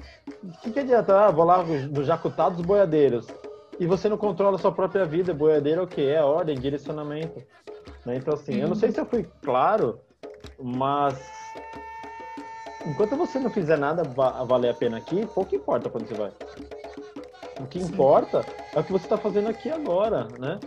O 0.43 0.61
que, 0.63 0.73
que 0.73 0.81
adianta? 0.81 1.27
Ah, 1.27 1.31
vou 1.31 1.45
lá 1.45 1.63
no 1.63 2.05
Jacutá 2.05 2.49
dos 2.49 2.65
Boiadeiros. 2.65 3.27
E 3.79 3.87
você 3.87 4.09
não 4.09 4.17
controla 4.17 4.57
a 4.57 4.59
sua 4.59 4.73
própria 4.73 5.05
vida. 5.05 5.33
Boiadeiro 5.35 5.81
é 5.81 5.85
o 5.85 5.87
quê? 5.87 6.03
É 6.03 6.23
ordem, 6.23 6.59
direcionamento. 6.59 7.43
Né? 8.05 8.17
Então, 8.17 8.35
assim, 8.35 8.55
uhum. 8.55 8.61
eu 8.61 8.69
não 8.69 8.75
sei 8.75 8.91
se 8.91 9.01
eu 9.01 9.07
fui 9.07 9.27
claro, 9.43 10.01
mas 10.59 11.19
enquanto 12.87 13.17
você 13.17 13.39
não 13.39 13.51
fizer 13.51 13.77
nada 13.77 14.03
valer 14.03 14.71
a 14.71 14.75
pena 14.75 14.99
aqui, 14.99 15.27
pouco 15.27 15.55
importa 15.55 15.89
quando 15.89 16.07
você 16.07 16.15
vai. 16.15 16.33
O 17.61 17.67
que 17.67 17.79
importa 17.79 18.45
é 18.75 18.81
o 18.81 18.85
que 18.85 18.91
você 18.91 19.05
está 19.05 19.19
fazendo 19.19 19.49
aqui 19.49 19.71
agora, 19.71 20.27
né? 20.39 20.59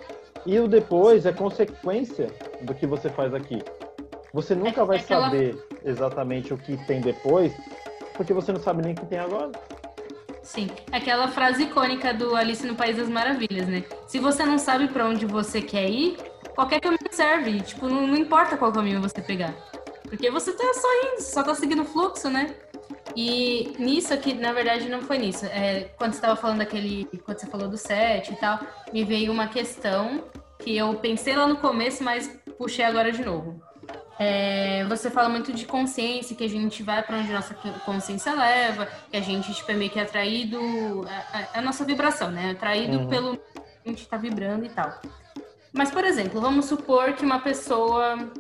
E 0.46 0.60
o 0.60 0.68
depois 0.68 1.26
é 1.26 1.34
consequência 1.34 2.28
do 2.62 2.74
que 2.74 2.86
você 2.86 3.10
faz 3.10 3.34
aqui. 3.34 3.62
Você 4.34 4.54
nunca 4.54 4.82
é, 4.82 4.86
vai 4.86 4.98
é 4.98 5.00
aquela... 5.00 5.26
saber 5.26 5.68
exatamente 5.84 6.54
o 6.54 6.58
que 6.58 6.78
tem 6.86 7.02
depois, 7.02 7.54
porque 8.16 8.34
você 8.34 8.52
não 8.52 8.60
sabe 8.60 8.84
nem 8.84 8.94
o 8.94 8.96
que 8.96 9.06
tem 9.06 9.20
agora. 9.20 9.52
Sim, 10.44 10.70
aquela 10.92 11.30
frase 11.30 11.64
icônica 11.64 12.14
do 12.14 12.36
Alice 12.36 12.66
no 12.68 12.76
País 12.76 12.98
das 12.98 13.08
Maravilhas, 13.08 13.68
né? 13.68 13.84
Se 14.08 14.20
você 14.20 14.44
não 14.46 14.58
sabe 14.58 14.90
para 14.90 15.08
onde 15.08 15.26
você 15.26 15.62
quer 15.62 15.90
ir, 15.90 16.18
qualquer 16.54 16.82
caminho 16.82 17.00
serve. 17.12 17.62
Tipo, 17.62 17.88
não, 17.88 18.06
não, 18.06 18.18
importa 18.18 18.58
qual 18.58 18.72
caminho 18.72 19.02
você 19.02 19.22
pegar. 19.22 19.56
Porque 20.04 20.30
você 20.30 20.52
tá 20.52 20.74
só 20.74 20.88
indo, 21.06 21.22
só 21.22 21.44
tá 21.44 21.56
seguindo 21.56 21.84
o 21.84 21.86
fluxo, 21.86 22.30
né? 22.30 22.54
E 23.16 23.76
nisso 23.78 24.14
aqui, 24.14 24.34
na 24.34 24.52
verdade, 24.54 24.90
não 24.90 25.02
foi 25.02 25.18
nisso. 25.18 25.46
É, 25.46 25.92
quando 25.98 26.14
você 26.14 26.18
estava 26.18 26.36
falando 26.36 26.60
daquele. 26.60 27.06
Quando 27.24 27.40
você 27.40 27.48
falou 27.48 27.68
do 27.68 27.78
set 27.78 28.32
e 28.32 28.36
tal, 28.36 28.60
me 28.92 29.04
veio 29.04 29.32
uma 29.32 29.48
questão 29.48 30.24
que 30.60 30.76
eu 30.76 30.94
pensei 30.96 31.36
lá 31.36 31.46
no 31.48 31.58
começo, 31.58 32.04
mas 32.04 32.28
puxei 32.58 32.86
agora 32.86 33.12
de 33.12 33.24
novo. 33.24 33.62
É, 34.20 34.86
você 34.86 35.10
fala 35.10 35.28
muito 35.28 35.52
de 35.52 35.66
consciência, 35.66 36.36
que 36.36 36.44
a 36.44 36.50
gente 36.50 36.84
vai 36.84 37.04
para 37.04 37.18
onde 37.18 37.32
nossa 37.32 37.54
consciência 37.86 38.34
leva, 38.34 38.88
que 39.10 39.18
a 39.18 39.22
gente 39.22 39.54
tipo, 39.54 39.72
é 39.72 39.74
meio 39.74 39.92
que 39.92 40.00
atraído, 40.00 40.60
a, 41.08 41.58
a, 41.58 41.60
a 41.60 41.62
nossa 41.62 41.84
vibração, 41.84 42.32
né? 42.32 42.52
Atraído 42.52 43.00
uhum. 43.00 43.10
pelo 43.10 43.38
que 43.38 43.60
a 43.86 43.90
gente 43.90 44.04
está 44.04 44.18
vibrando 44.18 44.66
e 44.66 44.70
tal. 44.70 45.02
Mas, 45.74 45.90
por 45.90 46.06
exemplo, 46.06 46.40
vamos 46.40 46.66
supor 46.66 47.14
que 47.14 47.26
uma 47.26 47.40
pessoa 47.40 48.32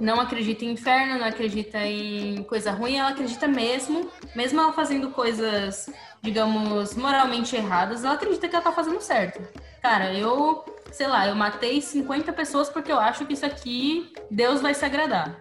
não 0.00 0.20
acredita 0.20 0.64
em 0.64 0.72
inferno, 0.72 1.18
não 1.18 1.26
acredita 1.26 1.78
em 1.78 2.42
coisa 2.44 2.70
ruim, 2.72 2.96
ela 2.96 3.10
acredita 3.10 3.46
mesmo, 3.46 4.10
mesmo 4.34 4.60
ela 4.60 4.72
fazendo 4.72 5.10
coisas, 5.10 5.88
digamos, 6.20 6.94
moralmente 6.94 7.54
erradas, 7.54 8.04
ela 8.04 8.14
acredita 8.14 8.48
que 8.48 8.54
ela 8.54 8.64
tá 8.64 8.72
fazendo 8.72 9.00
certo. 9.00 9.40
Cara, 9.80 10.12
eu, 10.14 10.64
sei 10.90 11.06
lá, 11.06 11.28
eu 11.28 11.34
matei 11.34 11.80
50 11.80 12.32
pessoas 12.32 12.68
porque 12.68 12.90
eu 12.90 12.98
acho 12.98 13.24
que 13.26 13.34
isso 13.34 13.46
aqui 13.46 14.12
Deus 14.30 14.60
vai 14.60 14.74
se 14.74 14.84
agradar. 14.84 15.40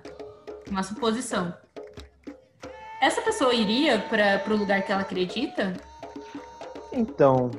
Uma 0.69 0.83
suposição. 0.83 1.53
Essa 3.01 3.21
pessoa 3.21 3.53
iria 3.53 3.99
para 3.99 4.53
o 4.53 4.57
lugar 4.57 4.81
que 4.81 4.91
ela 4.91 5.01
acredita? 5.01 5.73
Então, 6.91 7.51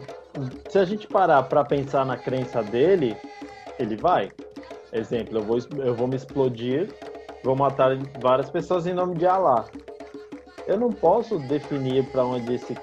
se 0.71 0.79
a 0.79 0.85
gente 0.85 1.07
parar 1.07 1.43
para 1.43 1.65
pensar 1.65 2.05
na 2.07 2.17
crença 2.17 2.63
dele, 2.63 3.17
ele 3.79 3.97
vai. 3.97 4.31
Exemplo, 4.95 5.39
eu 5.39 5.43
vou, 5.43 5.59
eu 5.79 5.95
vou 5.95 6.07
me 6.07 6.15
explodir, 6.15 6.89
vou 7.43 7.57
matar 7.57 7.99
várias 8.21 8.49
pessoas 8.49 8.87
em 8.87 8.95
nome 8.95 9.17
de 9.17 9.27
Allah. 9.27 9.65
Eu 10.69 10.79
não 10.79 10.91
posso 10.91 11.37
definir 11.41 12.09
para 12.13 12.25
onde 12.25 12.55
esse, 12.55 12.77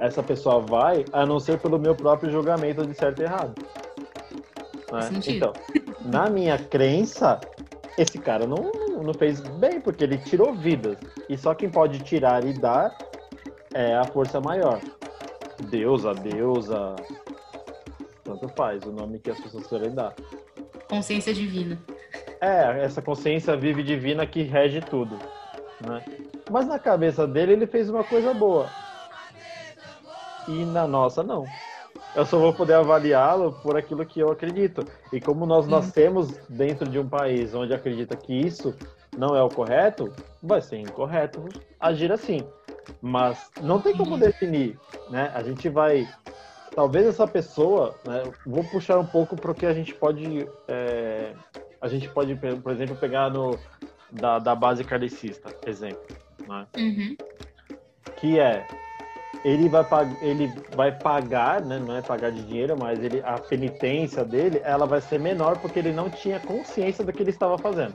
essa 0.00 0.24
pessoa 0.24 0.60
vai, 0.60 1.04
a 1.12 1.24
não 1.24 1.38
ser 1.38 1.60
pelo 1.60 1.78
meu 1.78 1.94
próprio 1.94 2.32
julgamento 2.32 2.84
de 2.84 2.94
certo 2.94 3.20
e 3.20 3.24
errado. 3.24 3.54
Né? 4.92 5.08
Então, 5.24 5.52
na 6.04 6.28
minha 6.28 6.58
crença, 6.58 7.40
esse 7.96 8.18
cara 8.18 8.44
não, 8.44 8.72
não 9.00 9.14
fez 9.14 9.40
bem, 9.40 9.80
porque 9.80 10.02
ele 10.02 10.18
tirou 10.18 10.52
vidas. 10.52 10.98
E 11.28 11.38
só 11.38 11.54
quem 11.54 11.70
pode 11.70 12.00
tirar 12.00 12.44
e 12.44 12.52
dar 12.52 12.92
é 13.72 13.94
a 13.94 14.04
força 14.04 14.40
maior. 14.40 14.80
Deus, 15.68 16.04
a 16.04 16.12
deusa, 16.12 16.96
tanto 18.24 18.48
faz, 18.56 18.82
o 18.84 18.90
nome 18.90 19.20
que 19.20 19.30
as 19.30 19.40
pessoas 19.40 19.66
querem 19.68 19.94
dar. 19.94 20.12
Consciência 20.90 21.32
divina. 21.32 21.78
É, 22.40 22.84
essa 22.84 23.00
consciência 23.00 23.56
vive 23.56 23.80
divina 23.80 24.26
que 24.26 24.42
rege 24.42 24.80
tudo. 24.80 25.16
Né? 25.86 26.02
Mas 26.50 26.66
na 26.66 26.80
cabeça 26.80 27.28
dele 27.28 27.52
ele 27.52 27.66
fez 27.66 27.88
uma 27.88 28.02
coisa 28.02 28.34
boa. 28.34 28.68
E 30.48 30.64
na 30.64 30.88
nossa, 30.88 31.22
não. 31.22 31.44
Eu 32.16 32.26
só 32.26 32.40
vou 32.40 32.52
poder 32.52 32.74
avaliá-lo 32.74 33.52
por 33.62 33.76
aquilo 33.76 34.04
que 34.04 34.18
eu 34.18 34.32
acredito. 34.32 34.84
E 35.12 35.20
como 35.20 35.46
nós 35.46 35.66
hum. 35.66 35.70
nascemos 35.70 36.28
dentro 36.48 36.90
de 36.90 36.98
um 36.98 37.08
país 37.08 37.54
onde 37.54 37.72
acredita 37.72 38.16
que 38.16 38.34
isso 38.34 38.74
não 39.16 39.36
é 39.36 39.42
o 39.42 39.48
correto, 39.48 40.12
vai 40.42 40.60
ser 40.60 40.78
incorreto 40.78 41.48
agir 41.78 42.10
assim. 42.10 42.40
Mas 43.00 43.48
não 43.62 43.80
tem 43.80 43.96
como 43.96 44.18
definir, 44.18 44.76
né? 45.08 45.30
A 45.34 45.42
gente 45.44 45.68
vai 45.68 46.08
talvez 46.74 47.06
essa 47.06 47.26
pessoa, 47.26 47.94
né, 48.06 48.22
vou 48.46 48.64
puxar 48.64 48.98
um 48.98 49.06
pouco 49.06 49.36
para 49.36 49.50
o 49.50 49.54
que 49.54 49.66
a 49.66 49.72
gente 49.72 49.94
pode, 49.94 50.48
é, 50.68 51.32
a 51.80 51.88
gente 51.88 52.08
pode, 52.08 52.34
por 52.34 52.72
exemplo, 52.72 52.96
pegar 52.96 53.30
no 53.30 53.58
da, 54.10 54.38
da 54.38 54.54
base 54.54 54.82
kardecista, 54.84 55.54
exemplo, 55.66 56.16
né? 56.46 56.66
Uhum. 56.76 57.16
que 58.16 58.38
é 58.38 58.66
ele 59.42 59.68
vai, 59.70 59.86
ele 60.20 60.52
vai 60.74 60.92
pagar, 60.92 61.62
né, 61.62 61.78
não 61.78 61.96
é 61.96 62.02
pagar 62.02 62.30
de 62.30 62.42
dinheiro, 62.42 62.76
mas 62.78 63.02
ele, 63.02 63.22
a 63.24 63.38
penitência 63.38 64.22
dele, 64.22 64.60
ela 64.62 64.84
vai 64.84 65.00
ser 65.00 65.18
menor 65.18 65.58
porque 65.58 65.78
ele 65.78 65.92
não 65.92 66.10
tinha 66.10 66.38
consciência 66.40 67.02
do 67.02 67.12
que 67.12 67.22
ele 67.22 67.30
estava 67.30 67.56
fazendo. 67.56 67.94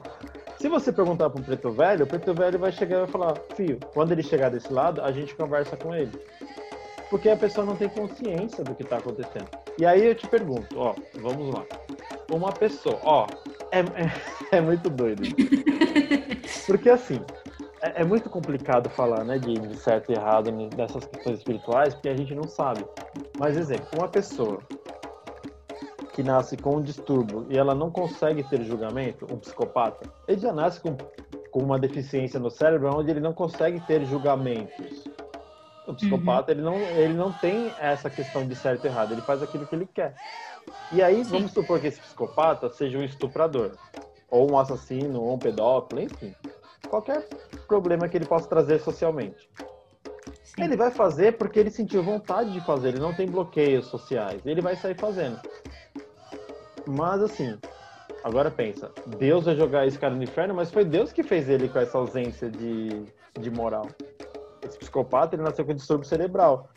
Se 0.58 0.68
você 0.68 0.92
perguntar 0.92 1.30
para 1.30 1.40
um 1.40 1.44
preto 1.44 1.70
velho, 1.70 2.04
o 2.04 2.08
preto 2.08 2.34
velho 2.34 2.58
vai 2.58 2.72
chegar 2.72 2.96
e 2.96 3.00
vai 3.00 3.08
falar, 3.08 3.34
filho, 3.54 3.78
quando 3.94 4.10
ele 4.10 4.22
chegar 4.22 4.48
desse 4.48 4.72
lado, 4.72 5.00
a 5.02 5.12
gente 5.12 5.36
conversa 5.36 5.76
com 5.76 5.94
ele 5.94 6.10
porque 7.10 7.28
a 7.28 7.36
pessoa 7.36 7.66
não 7.66 7.76
tem 7.76 7.88
consciência 7.88 8.64
do 8.64 8.74
que 8.74 8.82
está 8.82 8.98
acontecendo. 8.98 9.48
E 9.78 9.86
aí 9.86 10.04
eu 10.04 10.14
te 10.14 10.26
pergunto, 10.26 10.78
ó, 10.78 10.94
vamos 11.14 11.54
lá. 11.54 11.64
Uma 12.30 12.52
pessoa, 12.52 12.98
ó, 13.04 13.26
é, 13.70 13.80
é, 13.80 14.12
é 14.58 14.60
muito 14.60 14.90
doido. 14.90 15.22
Porque 16.66 16.90
assim, 16.90 17.20
é, 17.80 18.02
é, 18.02 18.04
muito 18.04 18.28
complicado 18.28 18.88
falar, 18.90 19.24
né, 19.24 19.38
de, 19.38 19.54
de 19.54 19.76
certo 19.76 20.10
e 20.10 20.14
errado 20.14 20.50
dessas 20.68 21.04
questões 21.06 21.38
espirituais, 21.38 21.94
porque 21.94 22.08
a 22.08 22.16
gente 22.16 22.34
não 22.34 22.48
sabe. 22.48 22.84
Mas, 23.38 23.56
exemplo, 23.56 23.86
uma 23.94 24.08
pessoa 24.08 24.58
que 26.12 26.22
nasce 26.22 26.56
com 26.56 26.76
um 26.76 26.82
distúrbio 26.82 27.46
e 27.50 27.58
ela 27.58 27.74
não 27.74 27.90
consegue 27.90 28.42
ter 28.44 28.62
julgamento, 28.62 29.26
um 29.30 29.38
psicopata, 29.38 30.10
ele 30.26 30.40
já 30.40 30.52
nasce 30.52 30.80
com, 30.80 30.96
com 31.50 31.60
uma 31.60 31.78
deficiência 31.78 32.40
no 32.40 32.50
cérebro 32.50 32.90
onde 32.96 33.10
ele 33.10 33.20
não 33.20 33.34
consegue 33.34 33.80
ter 33.86 34.04
julgamentos. 34.06 35.04
O 35.86 35.94
psicopata, 35.94 36.52
uhum. 36.52 36.58
ele, 36.58 36.64
não, 36.64 36.78
ele 36.78 37.14
não 37.14 37.32
tem 37.32 37.72
essa 37.78 38.10
questão 38.10 38.46
de 38.46 38.56
certo 38.56 38.84
e 38.84 38.88
errado, 38.88 39.12
ele 39.12 39.20
faz 39.22 39.42
aquilo 39.42 39.66
que 39.66 39.74
ele 39.74 39.86
quer. 39.86 40.14
E 40.90 41.00
aí, 41.00 41.24
Sim. 41.24 41.30
vamos 41.30 41.52
supor 41.52 41.80
que 41.80 41.86
esse 41.86 42.00
psicopata 42.00 42.68
seja 42.70 42.98
um 42.98 43.04
estuprador, 43.04 43.72
ou 44.28 44.50
um 44.50 44.58
assassino, 44.58 45.22
ou 45.22 45.34
um 45.34 45.38
pedófilo, 45.38 46.00
enfim. 46.02 46.34
Qualquer 46.88 47.28
problema 47.68 48.08
que 48.08 48.16
ele 48.16 48.26
possa 48.26 48.48
trazer 48.48 48.80
socialmente. 48.80 49.48
Sim. 50.42 50.64
Ele 50.64 50.76
vai 50.76 50.90
fazer 50.90 51.36
porque 51.36 51.60
ele 51.60 51.70
sentiu 51.70 52.02
vontade 52.02 52.52
de 52.52 52.60
fazer, 52.60 52.88
ele 52.88 53.00
não 53.00 53.14
tem 53.14 53.26
bloqueios 53.26 53.86
sociais, 53.86 54.44
ele 54.44 54.60
vai 54.60 54.74
sair 54.74 54.98
fazendo. 54.98 55.38
Mas 56.86 57.20
assim, 57.22 57.58
agora 58.24 58.50
pensa, 58.50 58.90
Deus 59.18 59.44
vai 59.44 59.54
jogar 59.54 59.86
esse 59.86 59.98
cara 59.98 60.14
no 60.14 60.22
inferno, 60.22 60.54
mas 60.54 60.70
foi 60.70 60.84
Deus 60.84 61.12
que 61.12 61.22
fez 61.22 61.48
ele 61.48 61.68
com 61.68 61.78
essa 61.78 61.98
ausência 61.98 62.48
de, 62.48 63.04
de 63.38 63.50
moral 63.50 63.88
esse 64.66 64.78
psicopata 64.78 65.34
ele 65.34 65.42
nasceu 65.42 65.64
com 65.64 65.74
distúrbio 65.74 66.06
cerebral. 66.06 66.68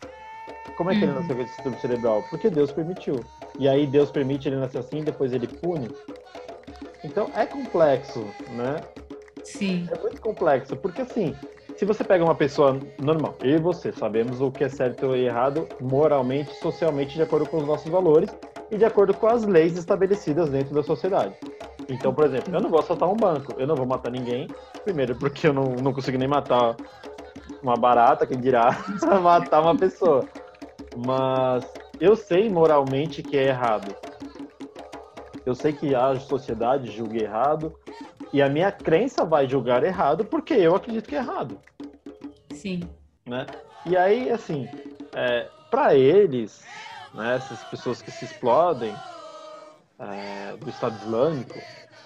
Como 0.76 0.90
é 0.90 0.94
que 0.94 1.04
ele 1.04 1.12
uhum. 1.12 1.20
nasceu 1.20 1.36
com 1.36 1.44
distúrbio 1.44 1.80
cerebral? 1.80 2.24
Porque 2.30 2.48
Deus 2.48 2.72
permitiu. 2.72 3.20
E 3.58 3.68
aí 3.68 3.86
Deus 3.86 4.10
permite 4.10 4.48
ele 4.48 4.56
nascer 4.56 4.78
assim, 4.78 5.02
depois 5.02 5.32
ele 5.32 5.46
pune. 5.46 5.88
Então 7.04 7.30
é 7.34 7.46
complexo, 7.46 8.26
né? 8.50 8.80
Sim. 9.44 9.88
É 9.90 9.98
muito 10.00 10.20
complexo, 10.20 10.76
porque 10.76 11.02
assim, 11.02 11.34
se 11.76 11.84
você 11.84 12.04
pega 12.04 12.22
uma 12.22 12.34
pessoa 12.34 12.78
normal, 13.00 13.36
eu 13.42 13.56
e 13.56 13.58
você 13.58 13.90
sabemos 13.90 14.40
o 14.40 14.50
que 14.50 14.64
é 14.64 14.68
certo 14.68 15.16
e 15.16 15.24
errado 15.24 15.66
moralmente, 15.80 16.54
socialmente, 16.56 17.14
de 17.14 17.22
acordo 17.22 17.48
com 17.48 17.56
os 17.56 17.66
nossos 17.66 17.90
valores 17.90 18.30
e 18.70 18.76
de 18.76 18.84
acordo 18.84 19.14
com 19.14 19.26
as 19.26 19.44
leis 19.44 19.78
estabelecidas 19.78 20.50
dentro 20.50 20.74
da 20.74 20.82
sociedade. 20.82 21.34
Então, 21.88 22.14
por 22.14 22.24
exemplo, 22.26 22.54
eu 22.54 22.60
não 22.60 22.70
vou 22.70 22.78
assaltar 22.78 23.08
um 23.08 23.16
banco, 23.16 23.54
eu 23.58 23.66
não 23.66 23.74
vou 23.74 23.86
matar 23.86 24.10
ninguém, 24.10 24.46
primeiro 24.84 25.16
porque 25.16 25.48
eu 25.48 25.52
não, 25.52 25.74
não 25.82 25.92
consigo 25.92 26.18
nem 26.18 26.28
matar 26.28 26.76
uma 27.62 27.76
barata, 27.76 28.26
quem 28.26 28.40
dirá, 28.40 28.70
matar 29.22 29.60
uma 29.60 29.76
pessoa. 29.76 30.26
Mas 30.96 31.64
eu 32.00 32.16
sei 32.16 32.48
moralmente 32.48 33.22
que 33.22 33.36
é 33.36 33.48
errado. 33.48 33.94
Eu 35.44 35.54
sei 35.54 35.72
que 35.72 35.94
a 35.94 36.18
sociedade 36.18 36.90
julga 36.90 37.22
errado 37.22 37.74
e 38.32 38.42
a 38.42 38.48
minha 38.48 38.70
crença 38.70 39.24
vai 39.24 39.48
julgar 39.48 39.82
errado 39.82 40.24
porque 40.24 40.54
eu 40.54 40.74
acredito 40.74 41.08
que 41.08 41.16
é 41.16 41.18
errado. 41.18 41.58
Sim. 42.52 42.82
Né? 43.26 43.46
E 43.86 43.96
aí, 43.96 44.30
assim, 44.30 44.68
é, 45.14 45.48
para 45.70 45.94
eles, 45.94 46.64
né, 47.14 47.36
essas 47.36 47.62
pessoas 47.64 48.02
que 48.02 48.10
se 48.10 48.24
explodem 48.24 48.94
é, 49.98 50.56
do 50.56 50.68
Estado 50.68 50.96
Islâmico, 51.02 51.58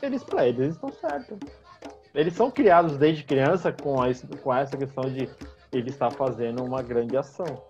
eles, 0.03 0.23
para 0.23 0.47
eles, 0.47 0.61
eles 0.61 0.75
estão 0.75 0.93
certos 0.93 1.39
eles 2.15 2.35
são 2.35 2.51
criados 2.51 2.97
desde 2.97 3.25
criança 3.25 3.73
com, 3.73 4.01
a, 4.01 4.07
com 4.43 4.55
essa 4.55 4.77
questão 4.77 5.05
de 5.05 5.29
ele 5.73 5.91
estar 5.91 6.11
fazendo 6.11 6.63
uma 6.63 6.83
grande 6.83 7.17
ação. 7.17 7.63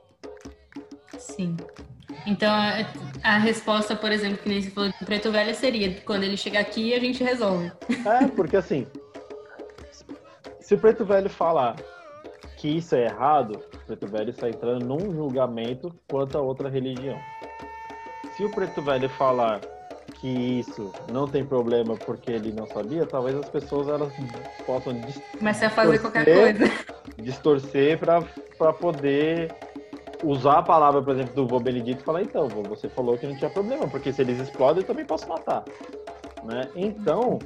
Sim. 1.18 1.56
Então, 2.26 2.50
a, 2.52 2.84
a 3.22 3.38
resposta, 3.38 3.96
por 3.96 4.12
exemplo, 4.12 4.38
que 4.38 4.48
nem 4.48 4.62
você 4.62 4.70
falou 4.70 4.90
do 4.90 5.06
preto 5.06 5.32
velho 5.32 5.54
seria 5.54 6.00
quando 6.02 6.24
ele 6.24 6.36
chegar 6.36 6.60
aqui 6.60 6.94
a 6.94 7.00
gente 7.00 7.24
resolve. 7.24 7.72
É, 8.06 8.26
porque 8.28 8.56
assim, 8.56 8.86
se 10.60 10.74
o 10.74 10.78
preto 10.78 11.04
velho 11.04 11.30
falar 11.30 11.76
que 12.56 12.68
isso 12.68 12.94
é 12.94 13.04
errado, 13.04 13.62
o 13.74 13.86
preto 13.86 14.06
velho 14.06 14.30
está 14.30 14.48
entrando 14.48 14.84
num 14.84 15.12
julgamento 15.12 15.94
quanto 16.08 16.36
a 16.36 16.40
outra 16.40 16.68
religião. 16.68 17.18
Se 18.36 18.44
o 18.44 18.50
preto 18.50 18.82
velho 18.82 19.08
falar 19.08 19.60
que 20.24 20.58
isso 20.58 20.90
não 21.12 21.28
tem 21.28 21.44
problema 21.44 21.96
porque 21.96 22.32
ele 22.32 22.50
não 22.50 22.66
sabia, 22.66 23.04
talvez 23.04 23.36
as 23.36 23.46
pessoas 23.46 23.88
elas 23.88 24.10
possam 24.64 24.98
começar 25.38 25.66
a 25.66 25.70
fazer 25.70 25.98
qualquer 25.98 26.24
coisa, 26.24 26.72
distorcer 27.22 27.98
para 27.98 28.72
poder 28.72 29.54
usar 30.22 30.60
a 30.60 30.62
palavra, 30.62 31.02
por 31.02 31.12
exemplo, 31.12 31.34
do 31.34 31.46
vô 31.46 31.60
Benedito 31.60 32.00
e 32.00 32.04
falar, 32.04 32.22
então, 32.22 32.48
vô, 32.48 32.62
você 32.62 32.88
falou 32.88 33.18
que 33.18 33.26
não 33.26 33.36
tinha 33.36 33.50
problema, 33.50 33.86
porque 33.86 34.14
se 34.14 34.22
eles 34.22 34.40
explodem, 34.40 34.82
eu 34.82 34.86
também 34.86 35.04
posso 35.04 35.28
matar. 35.28 35.62
Né? 36.42 36.70
Então, 36.74 37.38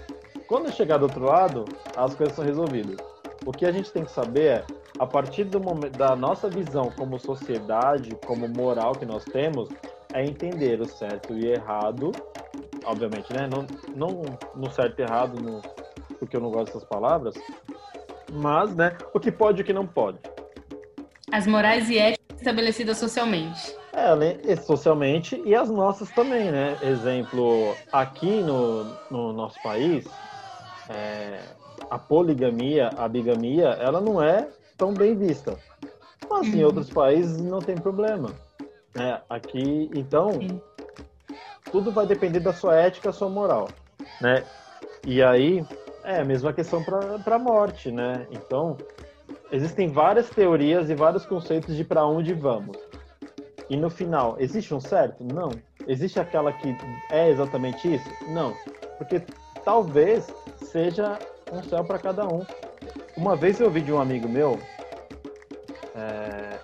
quando 0.47 0.71
chegar 0.71 0.99
do 0.99 1.07
outro 1.07 1.25
lado, 1.25 1.65
as 1.97 2.15
coisas 2.15 2.37
são 2.37 2.45
resolvidas. 2.45 2.97
O 3.45 3.51
que 3.51 3.67
a 3.67 3.73
gente 3.73 3.91
tem 3.91 4.05
que 4.05 4.13
saber 4.13 4.47
é, 4.47 4.65
a 5.01 5.07
partir 5.07 5.43
do 5.43 5.59
momento, 5.59 5.99
da 5.99 6.15
nossa 6.15 6.49
visão 6.49 6.93
como 6.97 7.19
sociedade, 7.19 8.17
como 8.25 8.47
moral 8.47 8.93
que 8.93 9.05
nós 9.05 9.25
temos, 9.25 9.69
é 10.13 10.25
entender 10.25 10.81
o 10.81 10.87
certo 10.87 11.35
e 11.35 11.47
errado, 11.47 12.13
obviamente, 12.85 13.33
né? 13.33 13.49
Não, 13.49 13.67
não 13.95 14.39
no 14.55 14.71
certo 14.71 14.99
e 14.99 15.03
errado, 15.03 15.41
no, 15.41 15.61
porque 16.19 16.37
eu 16.37 16.41
não 16.41 16.51
gosto 16.51 16.67
dessas 16.67 16.85
palavras, 16.85 17.35
mas, 18.33 18.75
né, 18.75 18.97
o 19.13 19.21
que 19.21 19.31
pode 19.31 19.61
e 19.61 19.63
o 19.63 19.65
que 19.65 19.73
não 19.73 19.87
pode. 19.87 20.19
As 21.31 21.47
morais 21.47 21.91
e 21.91 21.99
éticas 21.99 22.39
estabelecidas 22.39 22.97
socialmente. 22.99 23.77
É, 23.93 24.57
socialmente 24.57 25.41
e 25.45 25.55
as 25.55 25.69
nossas 25.69 26.11
também, 26.11 26.51
né? 26.51 26.79
Exemplo, 26.83 27.75
aqui 27.93 28.41
no, 28.43 28.85
no 29.11 29.33
nosso 29.33 29.61
país, 29.63 30.07
é, 30.89 31.41
a 31.91 31.99
poligamia, 31.99 32.91
a 32.97 33.09
bigamia, 33.09 33.69
ela 33.81 34.01
não 34.01 34.23
é 34.23 34.49
tão 34.77 34.95
bem 34.95 35.15
vista. 35.17 35.59
Mas 36.31 36.47
uhum. 36.49 36.55
em 36.55 36.65
outros 36.65 36.91
países 36.91 37.39
não 37.43 37.59
tem 37.59 37.77
problema. 37.77 38.31
Né? 38.99 39.21
Aqui, 39.29 39.91
então, 39.95 40.33
Sim. 40.33 40.61
tudo 41.71 41.93
vai 41.93 42.07
depender 42.07 42.41
da 42.41 42.53
sua 42.53 42.75
ética, 42.77 43.13
sua 43.13 43.29
moral. 43.29 43.69
Né? 44.21 44.45
E 45.05 45.23
aí, 45.23 45.65
é 46.05 46.21
a 46.21 46.25
mesma 46.25 46.53
questão 46.53 46.83
para 46.83 47.37
a 47.37 47.39
morte, 47.39 47.91
né? 47.91 48.27
Então, 48.31 48.77
existem 49.53 49.89
várias 49.89 50.29
teorias 50.31 50.91
e 50.91 50.95
vários 50.95 51.25
conceitos 51.27 51.77
de 51.77 51.85
para 51.85 52.05
onde 52.07 52.33
vamos. 52.35 52.77
E 53.71 53.77
no 53.77 53.91
final, 53.91 54.37
existe 54.39 54.75
um 54.75 54.81
certo? 54.81 55.23
Não. 55.23 55.51
Existe 55.87 56.19
aquela 56.19 56.53
que 56.53 56.75
é 57.11 57.31
exatamente 57.31 57.95
isso? 57.95 58.09
Não. 58.29 58.55
Porque 58.97 59.23
talvez 59.65 60.27
seja 60.57 61.19
um 61.53 61.63
céu 61.63 61.85
para 61.85 61.99
cada 61.99 62.27
um. 62.27 62.45
Uma 63.17 63.37
vez 63.37 63.61
eu 63.61 63.67
ouvi 63.67 63.81
de 63.81 63.93
um 63.93 64.01
amigo 64.01 64.29
meu, 64.29 64.59
é, 65.95 66.59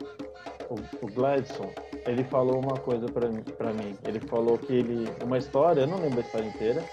o, 0.70 1.05
o 1.05 1.11
Gladson, 1.12 1.70
ele 2.07 2.25
falou 2.25 2.59
uma 2.59 2.77
coisa 2.77 3.07
para 3.07 3.29
mim. 3.29 3.97
Ele 4.07 4.21
falou 4.21 4.59
que 4.59 4.73
ele, 4.73 5.09
uma 5.23 5.38
história, 5.38 5.83
eu 5.83 5.87
não 5.87 5.99
lembro 5.99 6.19
a 6.19 6.23
história 6.23 6.47
inteira, 6.47 6.85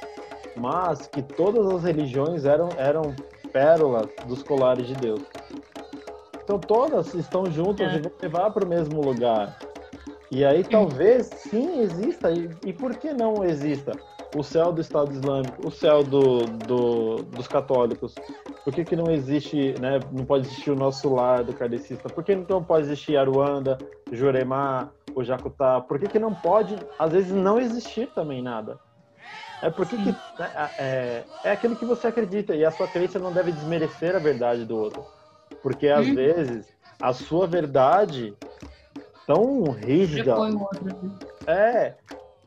mas 0.55 1.07
que 1.07 1.21
todas 1.21 1.67
as 1.67 1.83
religiões 1.83 2.45
eram, 2.45 2.69
eram 2.77 3.15
pérolas 3.51 4.07
dos 4.27 4.41
colares 4.43 4.87
de 4.87 4.93
Deus. 4.95 5.21
Então 6.43 6.59
todas 6.59 7.13
estão 7.13 7.45
juntas 7.45 7.93
é. 7.93 7.97
e 7.97 8.01
vão 8.01 8.11
levar 8.21 8.51
para 8.51 8.65
o 8.65 8.67
mesmo 8.67 9.01
lugar. 9.01 9.57
E 10.31 10.45
aí 10.45 10.63
talvez 10.63 11.27
sim 11.27 11.81
exista, 11.81 12.31
e, 12.31 12.49
e 12.65 12.73
por 12.73 12.95
que 12.95 13.13
não 13.13 13.43
exista? 13.43 13.91
o 14.35 14.43
céu 14.43 14.71
do 14.71 14.81
Estado 14.81 15.11
Islâmico, 15.11 15.67
o 15.67 15.71
céu 15.71 16.03
do, 16.03 16.45
do, 16.45 17.15
dos 17.23 17.47
católicos, 17.47 18.15
por 18.63 18.73
que, 18.73 18.85
que 18.85 18.95
não 18.95 19.11
existe, 19.11 19.75
né, 19.79 19.99
não 20.11 20.25
pode 20.25 20.47
existir 20.47 20.71
o 20.71 20.75
nosso 20.75 21.13
lar 21.13 21.43
do 21.43 21.53
kardecista? 21.53 22.09
Por 22.09 22.23
que 22.23 22.35
não 22.35 22.63
pode 22.63 22.85
existir 22.85 23.17
Aruanda, 23.17 23.77
Jurema, 24.11 24.91
o 25.15 25.23
Jacutá? 25.23 25.81
Por 25.81 25.99
que, 25.99 26.07
que 26.07 26.19
não 26.19 26.33
pode, 26.33 26.77
às 26.97 27.11
vezes, 27.11 27.31
não 27.31 27.59
existir 27.59 28.07
também 28.13 28.41
nada? 28.41 28.79
É 29.61 29.69
porque 29.69 29.95
que, 29.97 30.11
né, 30.39 30.71
é, 30.77 31.25
é 31.43 31.51
aquilo 31.51 31.75
que 31.75 31.85
você 31.85 32.07
acredita 32.07 32.55
e 32.55 32.65
a 32.65 32.71
sua 32.71 32.87
crença 32.87 33.19
não 33.19 33.31
deve 33.31 33.51
desmerecer 33.51 34.15
a 34.15 34.19
verdade 34.19 34.65
do 34.65 34.75
outro. 34.75 35.05
Porque 35.61 35.87
às 35.87 36.07
hum. 36.07 36.15
vezes 36.15 36.73
a 36.99 37.13
sua 37.13 37.45
verdade 37.45 38.35
tão 39.27 39.71
rígida. 39.71 40.35
É, 41.47 41.95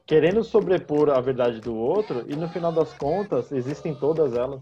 querendo 0.07 0.43
sobrepor 0.43 1.11
a 1.11 1.21
verdade 1.21 1.61
do 1.61 1.75
outro 1.75 2.25
e 2.29 2.37
no 2.37 2.49
final 2.49 2.73
das 2.73 2.93
contas 2.95 3.51
existem 3.53 3.95
todas 3.95 4.35
elas, 4.35 4.61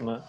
né? 0.00 0.22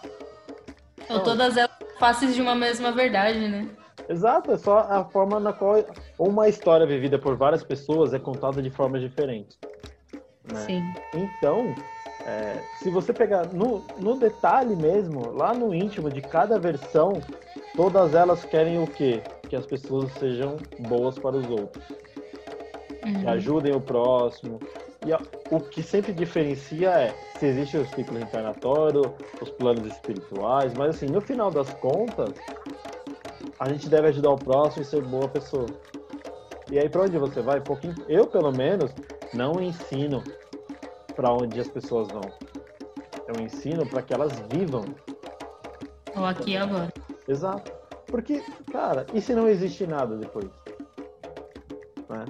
Então, 1.05 1.23
todas 1.23 1.57
elas 1.57 1.71
fáceis 1.99 2.35
de 2.35 2.41
uma 2.41 2.55
mesma 2.55 2.91
verdade, 2.91 3.47
né? 3.47 3.67
Exato, 4.09 4.51
é 4.51 4.57
só 4.57 4.79
a 4.79 5.05
forma 5.05 5.39
na 5.39 5.53
qual 5.53 5.75
uma 6.17 6.47
história 6.49 6.85
vivida 6.85 7.17
por 7.17 7.35
várias 7.35 7.63
pessoas 7.63 8.13
é 8.13 8.19
contada 8.19 8.61
de 8.61 8.69
formas 8.69 9.01
diferentes. 9.01 9.57
Né? 10.51 10.59
Sim. 10.65 10.83
Então, 11.13 11.73
é, 12.25 12.61
se 12.79 12.89
você 12.89 13.13
pegar 13.13 13.53
no, 13.53 13.83
no 13.99 14.17
detalhe 14.17 14.75
mesmo, 14.75 15.31
lá 15.31 15.53
no 15.53 15.73
íntimo 15.73 16.09
de 16.09 16.21
cada 16.21 16.59
versão, 16.59 17.13
todas 17.75 18.13
elas 18.13 18.43
querem 18.45 18.81
o 18.81 18.87
quê? 18.87 19.21
Que 19.47 19.55
as 19.55 19.65
pessoas 19.65 20.11
sejam 20.13 20.57
boas 20.79 21.17
para 21.17 21.37
os 21.37 21.49
outros 21.49 21.83
uhum. 23.05 23.21
que 23.21 23.27
ajudem 23.27 23.73
o 23.73 23.81
próximo. 23.81 24.59
E 25.05 25.11
o 25.53 25.59
que 25.59 25.81
sempre 25.81 26.13
diferencia 26.13 26.89
é 26.89 27.13
se 27.39 27.47
existe 27.47 27.77
o 27.77 27.85
ciclo 27.87 28.17
reencarnatório, 28.17 29.15
os 29.41 29.49
planos 29.49 29.87
espirituais, 29.87 30.73
mas 30.75 30.95
assim, 30.95 31.07
no 31.07 31.19
final 31.19 31.49
das 31.49 31.73
contas, 31.75 32.29
a 33.61 33.69
gente 33.69 33.87
deve 33.87 34.07
ajudar 34.07 34.31
o 34.31 34.37
próximo 34.37 34.81
e 34.81 34.85
ser 34.85 35.03
boa 35.03 35.27
pessoa. 35.27 35.67
E 36.71 36.79
aí, 36.79 36.89
para 36.89 37.03
onde 37.03 37.15
você 37.19 37.43
vai? 37.43 37.61
Pouquinho, 37.61 37.93
eu, 38.09 38.25
pelo 38.25 38.51
menos, 38.51 38.91
não 39.35 39.61
ensino 39.61 40.23
para 41.15 41.31
onde 41.31 41.59
as 41.59 41.67
pessoas 41.67 42.07
vão. 42.07 42.23
Eu 43.27 43.39
ensino 43.39 43.87
para 43.87 44.01
que 44.01 44.15
elas 44.15 44.31
vivam. 44.51 44.83
Ou 46.15 46.25
aqui 46.25 46.57
agora. 46.57 46.91
Exato. 47.27 47.71
Porque, 48.07 48.43
cara, 48.71 49.05
e 49.13 49.21
se 49.21 49.35
não 49.35 49.47
existe 49.47 49.85
nada 49.85 50.17
depois? 50.17 50.49
Né? 52.09 52.25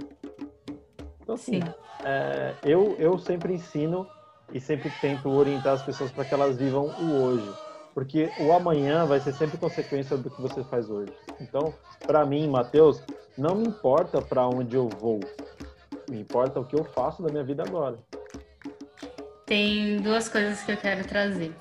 Então, 1.21 1.35
assim, 1.35 1.61
é, 2.03 2.55
eu, 2.61 2.97
eu 2.99 3.17
sempre 3.17 3.53
ensino 3.53 4.05
e 4.51 4.59
sempre 4.59 4.91
tento 4.99 5.29
orientar 5.29 5.75
as 5.75 5.81
pessoas 5.81 6.11
para 6.11 6.25
que 6.25 6.33
elas 6.33 6.57
vivam 6.57 6.87
o 6.87 7.23
hoje. 7.23 7.70
Porque 7.93 8.29
o 8.39 8.53
amanhã 8.53 9.05
vai 9.05 9.19
ser 9.19 9.33
sempre 9.33 9.57
consequência 9.57 10.17
do 10.17 10.29
que 10.29 10.41
você 10.41 10.63
faz 10.63 10.89
hoje. 10.89 11.11
Então, 11.39 11.73
para 12.05 12.25
mim, 12.25 12.47
Matheus, 12.47 13.01
não 13.37 13.55
me 13.55 13.67
importa 13.67 14.21
para 14.21 14.47
onde 14.47 14.75
eu 14.75 14.87
vou. 14.87 15.19
Me 16.09 16.19
importa 16.19 16.59
o 16.59 16.65
que 16.65 16.75
eu 16.75 16.83
faço 16.83 17.21
da 17.21 17.29
minha 17.29 17.43
vida 17.43 17.63
agora. 17.63 17.97
Tem 19.45 19.97
duas 19.97 20.29
coisas 20.29 20.63
que 20.63 20.71
eu 20.71 20.77
quero 20.77 21.05
trazer. 21.05 21.53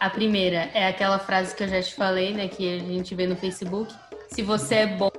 A 0.00 0.10
primeira 0.10 0.68
é 0.74 0.88
aquela 0.88 1.18
frase 1.18 1.54
que 1.54 1.62
eu 1.62 1.68
já 1.68 1.80
te 1.80 1.94
falei, 1.94 2.34
né, 2.34 2.48
que 2.48 2.76
a 2.76 2.78
gente 2.78 3.14
vê 3.14 3.26
no 3.26 3.36
Facebook. 3.36 3.94
Se 4.28 4.42
você 4.42 4.74
é 4.74 4.86
bom 4.86 5.10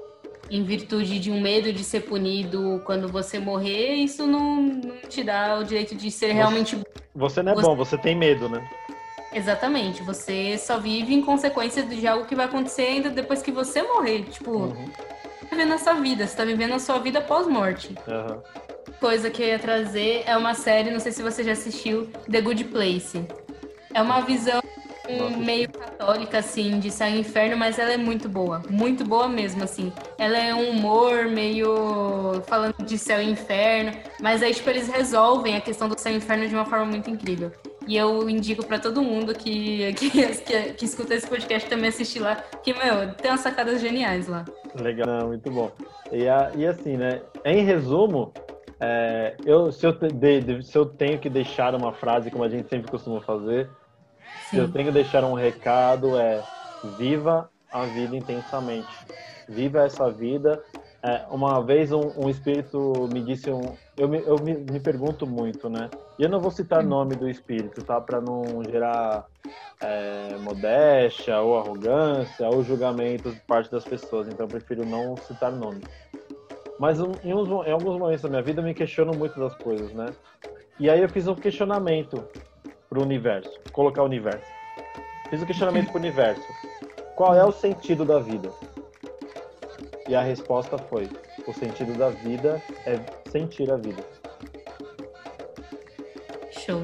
em 0.50 0.64
virtude 0.64 1.20
de 1.20 1.32
um 1.32 1.42
medo 1.42 1.74
de 1.74 1.84
ser 1.84 2.02
punido 2.02 2.82
quando 2.86 3.08
você 3.08 3.40
morrer, 3.40 3.96
isso 3.96 4.26
não, 4.28 4.62
não 4.62 4.98
te 5.10 5.24
dá 5.24 5.58
o 5.58 5.64
direito 5.64 5.96
de 5.96 6.12
ser 6.12 6.28
você, 6.28 6.34
realmente. 6.34 6.82
Você 7.16 7.42
não 7.42 7.54
é 7.54 7.56
você... 7.56 7.68
bom, 7.68 7.76
você 7.76 7.98
tem 7.98 8.16
medo, 8.16 8.48
né? 8.48 8.68
Exatamente, 9.34 10.02
você 10.02 10.58
só 10.58 10.80
vive 10.80 11.14
em 11.14 11.22
consequência 11.22 11.84
de 11.84 12.08
algo 12.08 12.26
que 12.26 12.36
vai 12.36 12.46
acontecer 12.46 12.84
ainda 12.84 13.10
depois 13.10 13.42
que 13.42 13.52
você 13.52 13.82
morrer. 13.84 14.24
Tipo, 14.24 14.52
uhum. 14.52 14.86
tá 14.90 15.48
vivendo 15.52 15.74
a 15.74 15.78
sua 15.78 15.94
vida, 15.94 16.26
você 16.26 16.36
tá 16.36 16.46
vivendo 16.46 16.74
a 16.74 16.80
sua 16.80 17.00
vida 17.00 17.22
pós-morte. 17.22 17.96
Uhum. 18.08 18.42
Coisa 19.00 19.30
que 19.30 19.44
eu 19.44 19.48
ia 19.48 19.60
trazer 19.60 20.24
é 20.26 20.36
uma 20.36 20.54
série, 20.54 20.90
não 20.90 21.00
sei 21.00 21.12
se 21.12 21.22
você 21.22 21.44
já 21.44 21.52
assistiu, 21.52 22.08
The 22.30 22.42
Good 22.42 22.64
Place. 22.66 23.26
É 23.94 24.02
uma 24.02 24.22
visão 24.22 24.62
um 25.10 25.38
meio 25.38 25.70
católica, 25.72 26.40
assim, 26.40 26.80
de 26.80 26.92
céu 26.92 27.08
e 27.08 27.20
inferno, 27.20 27.56
mas 27.56 27.80
ela 27.80 27.94
é 27.94 27.98
muito 27.98 28.28
boa. 28.28 28.62
Muito 28.70 29.06
boa 29.06 29.28
mesmo, 29.28 29.64
assim. 29.64 29.92
Ela 30.18 30.38
é 30.38 30.54
um 30.54 30.72
humor 30.72 31.26
meio 31.26 32.42
falando 32.48 32.76
de 32.84 32.98
céu 32.98 33.22
e 33.22 33.30
inferno, 33.30 33.92
mas 34.20 34.44
aí, 34.44 34.54
tipo, 34.54 34.70
eles 34.70 34.88
resolvem 34.88 35.56
a 35.56 35.62
questão 35.62 35.88
do 35.88 35.98
céu 35.98 36.12
e 36.12 36.18
inferno 36.18 36.48
de 36.48 36.54
uma 36.54 36.66
forma 36.66 36.86
muito 36.86 37.10
incrível. 37.10 37.52
E 37.88 37.96
eu 37.96 38.30
indico 38.30 38.66
para 38.66 38.78
todo 38.78 39.02
mundo 39.02 39.34
que, 39.34 39.94
que, 39.94 40.10
que, 40.10 40.74
que, 40.74 40.86
escuta 40.86 41.16
esse 41.16 41.26
podcast 41.26 41.70
também 41.70 41.88
assistir 41.88 42.20
lá, 42.20 42.36
que, 42.62 42.74
meu, 42.74 43.14
tem 43.14 43.32
umas 43.32 43.40
sacadas 43.40 43.80
geniais 43.80 44.28
lá. 44.28 44.44
Legal, 44.76 45.28
muito 45.28 45.50
bom. 45.50 45.72
E, 46.12 46.28
a, 46.28 46.52
e 46.56 46.66
assim, 46.66 46.98
né, 46.98 47.22
em 47.46 47.64
resumo, 47.64 48.34
é, 48.80 49.36
eu, 49.46 49.72
se, 49.72 49.88
eu 49.88 49.94
de, 49.94 50.62
se 50.64 50.78
eu 50.78 50.86
tenho 50.86 51.18
que 51.18 51.30
deixar 51.30 51.74
uma 51.74 51.94
frase, 51.94 52.30
como 52.30 52.44
a 52.44 52.50
gente 52.50 52.68
sempre 52.68 52.92
costuma 52.92 53.22
fazer, 53.22 53.70
se 54.50 54.58
eu 54.58 54.70
tenho 54.70 54.88
que 54.88 54.92
deixar 54.92 55.24
um 55.24 55.34
recado 55.34 56.18
é 56.18 56.44
viva 56.98 57.50
a 57.72 57.86
vida 57.86 58.16
intensamente. 58.16 58.88
Viva 59.48 59.86
essa 59.86 60.12
vida. 60.12 60.62
É, 61.02 61.26
uma 61.30 61.64
vez 61.64 61.92
um, 61.92 62.12
um, 62.18 62.30
espírito 62.30 63.08
me 63.14 63.22
disse 63.22 63.50
um, 63.50 63.62
eu, 63.96 64.08
me, 64.10 64.20
eu 64.20 64.36
me, 64.40 64.56
me 64.56 64.80
pergunto 64.80 65.26
muito, 65.26 65.70
né? 65.70 65.90
E 66.20 66.24
eu 66.24 66.30
não 66.30 66.40
vou 66.40 66.52
citar 66.52 66.84
nome 66.84 67.16
do 67.16 67.30
espírito, 67.30 67.84
tá? 67.84 68.02
Para 68.02 68.20
não 68.20 68.64
gerar 68.64 69.26
é, 69.82 70.36
modéstia 70.38 71.40
ou 71.40 71.58
arrogância 71.58 72.50
ou 72.50 72.64
julgamento 72.64 73.32
de 73.32 73.40
parte 73.42 73.72
das 73.72 73.86
pessoas. 73.86 74.28
Então 74.28 74.46
eu 74.46 74.50
prefiro 74.50 74.86
não 74.86 75.16
citar 75.18 75.52
nome. 75.52 75.84
Mas 76.80 77.00
em, 77.00 77.34
uns, 77.34 77.50
em 77.68 77.72
alguns 77.72 78.00
momentos 78.00 78.22
da 78.22 78.30
minha 78.30 78.42
vida 78.42 78.62
eu 78.62 78.66
me 78.66 78.74
questiono 78.74 79.16
muito 79.16 79.40
das 79.40 79.56
coisas, 79.56 79.92
né? 79.94 80.08
E 80.80 80.90
aí 80.90 81.02
eu 81.02 81.10
fiz 81.10 81.28
um 81.28 81.36
questionamento 81.36 82.24
para 82.90 83.00
o 83.00 83.02
universo, 83.02 83.52
colocar 83.72 84.02
o 84.02 84.06
universo. 84.06 84.46
Fiz 85.30 85.42
um 85.42 85.46
questionamento 85.46 85.88
para 85.88 85.98
o 85.98 86.00
universo. 86.00 86.48
Qual 87.16 87.36
é 87.36 87.44
o 87.44 87.52
sentido 87.52 88.06
da 88.06 88.20
vida? 88.20 88.52
E 90.08 90.16
a 90.16 90.22
resposta 90.22 90.78
foi: 90.78 91.10
o 91.48 91.54
sentido 91.54 91.98
da 91.98 92.10
vida 92.10 92.62
é 92.86 93.00
sentir 93.30 93.72
a 93.72 93.76
vida. 93.76 94.17
Show. 96.68 96.84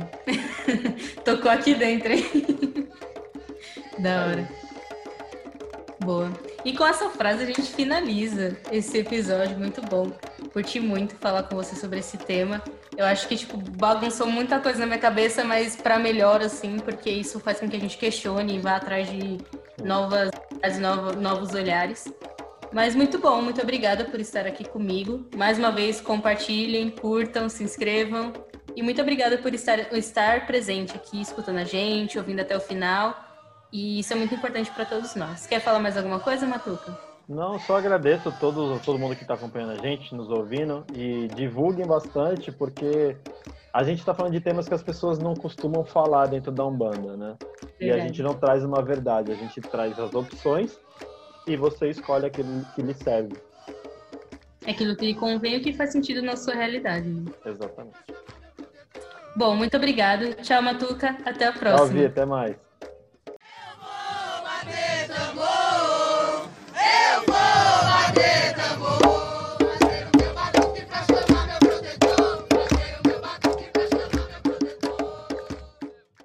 Tocou 1.25 1.51
aqui 1.51 1.75
dentro, 1.75 2.13
hein? 2.13 2.25
da 3.99 4.25
hora. 4.25 4.49
Boa. 5.99 6.31
E 6.63 6.71
com 6.71 6.85
essa 6.85 7.09
frase 7.09 7.43
a 7.43 7.45
gente 7.45 7.63
finaliza 7.63 8.57
esse 8.71 8.99
episódio 8.99 9.59
muito 9.59 9.81
bom. 9.81 10.09
Curti 10.53 10.79
muito 10.79 11.15
falar 11.15 11.43
com 11.43 11.57
você 11.57 11.75
sobre 11.75 11.99
esse 11.99 12.17
tema. 12.17 12.63
Eu 12.95 13.05
acho 13.05 13.27
que, 13.27 13.35
tipo, 13.35 13.57
bagunçou 13.57 14.27
muita 14.27 14.59
coisa 14.61 14.79
na 14.79 14.85
minha 14.85 14.99
cabeça, 14.99 15.43
mas 15.43 15.75
para 15.75 15.99
melhor, 15.99 16.41
assim, 16.41 16.77
porque 16.79 17.09
isso 17.09 17.39
faz 17.41 17.59
com 17.59 17.67
que 17.67 17.75
a 17.75 17.79
gente 17.79 17.97
questione 17.97 18.55
e 18.55 18.59
vá 18.59 18.77
atrás 18.77 19.09
de 19.09 19.37
novas, 19.83 20.31
novos, 20.79 21.15
novos 21.17 21.53
olhares. 21.53 22.05
Mas 22.71 22.95
muito 22.95 23.19
bom, 23.19 23.41
muito 23.41 23.61
obrigada 23.61 24.05
por 24.05 24.21
estar 24.21 24.47
aqui 24.47 24.63
comigo. 24.63 25.27
Mais 25.35 25.59
uma 25.59 25.71
vez, 25.71 25.99
compartilhem, 25.99 26.89
curtam, 26.89 27.49
se 27.49 27.63
inscrevam. 27.63 28.31
E 28.75 28.81
muito 28.81 29.01
obrigada 29.01 29.37
por 29.37 29.53
estar, 29.53 29.79
estar 29.93 30.47
presente 30.47 30.95
aqui, 30.95 31.21
escutando 31.21 31.57
a 31.57 31.63
gente, 31.63 32.17
ouvindo 32.17 32.39
até 32.39 32.55
o 32.55 32.59
final. 32.59 33.15
E 33.71 33.99
isso 33.99 34.13
é 34.13 34.15
muito 34.15 34.33
importante 34.33 34.71
para 34.71 34.85
todos 34.85 35.15
nós. 35.15 35.47
Quer 35.47 35.59
falar 35.59 35.79
mais 35.79 35.97
alguma 35.97 36.19
coisa, 36.19 36.45
Matuca? 36.45 36.97
Não, 37.27 37.57
só 37.57 37.77
agradeço 37.77 38.29
a 38.29 38.31
todo, 38.31 38.79
todo 38.79 38.99
mundo 38.99 39.15
que 39.15 39.21
está 39.21 39.35
acompanhando 39.35 39.71
a 39.71 39.77
gente, 39.77 40.13
nos 40.13 40.29
ouvindo, 40.29 40.85
e 40.93 41.27
divulguem 41.29 41.85
bastante, 41.87 42.51
porque 42.51 43.17
a 43.73 43.81
gente 43.83 43.99
está 43.99 44.13
falando 44.13 44.33
de 44.33 44.41
temas 44.41 44.67
que 44.67 44.73
as 44.73 44.83
pessoas 44.83 45.17
não 45.17 45.33
costumam 45.33 45.85
falar 45.85 46.27
dentro 46.27 46.51
da 46.51 46.65
Umbanda, 46.65 47.15
né? 47.15 47.37
E 47.79 47.89
a 47.89 47.97
gente 47.97 48.21
não 48.21 48.33
traz 48.33 48.63
uma 48.63 48.83
verdade, 48.83 49.31
a 49.31 49.35
gente 49.35 49.61
traz 49.61 49.97
as 49.97 50.13
opções 50.13 50.77
e 51.47 51.55
você 51.55 51.89
escolhe 51.89 52.25
aquilo 52.25 52.65
que 52.75 52.81
lhe 52.81 52.93
serve. 52.93 53.35
Aquilo 54.67 54.95
que 54.95 55.05
lhe 55.05 55.15
convém 55.15 55.55
e 55.55 55.57
o 55.57 55.61
que 55.61 55.73
faz 55.73 55.91
sentido 55.91 56.21
na 56.21 56.35
sua 56.35 56.53
realidade. 56.53 57.09
Né? 57.09 57.31
Exatamente. 57.45 57.97
Bom, 59.35 59.55
muito 59.55 59.75
obrigado. 59.75 60.33
Tchau, 60.35 60.61
Matuca. 60.61 61.17
Até 61.25 61.47
a 61.47 61.53
próxima. 61.53 61.87
Tchau, 61.87 61.97
Vi. 61.97 62.05
Até 62.05 62.25
mais. 62.25 62.55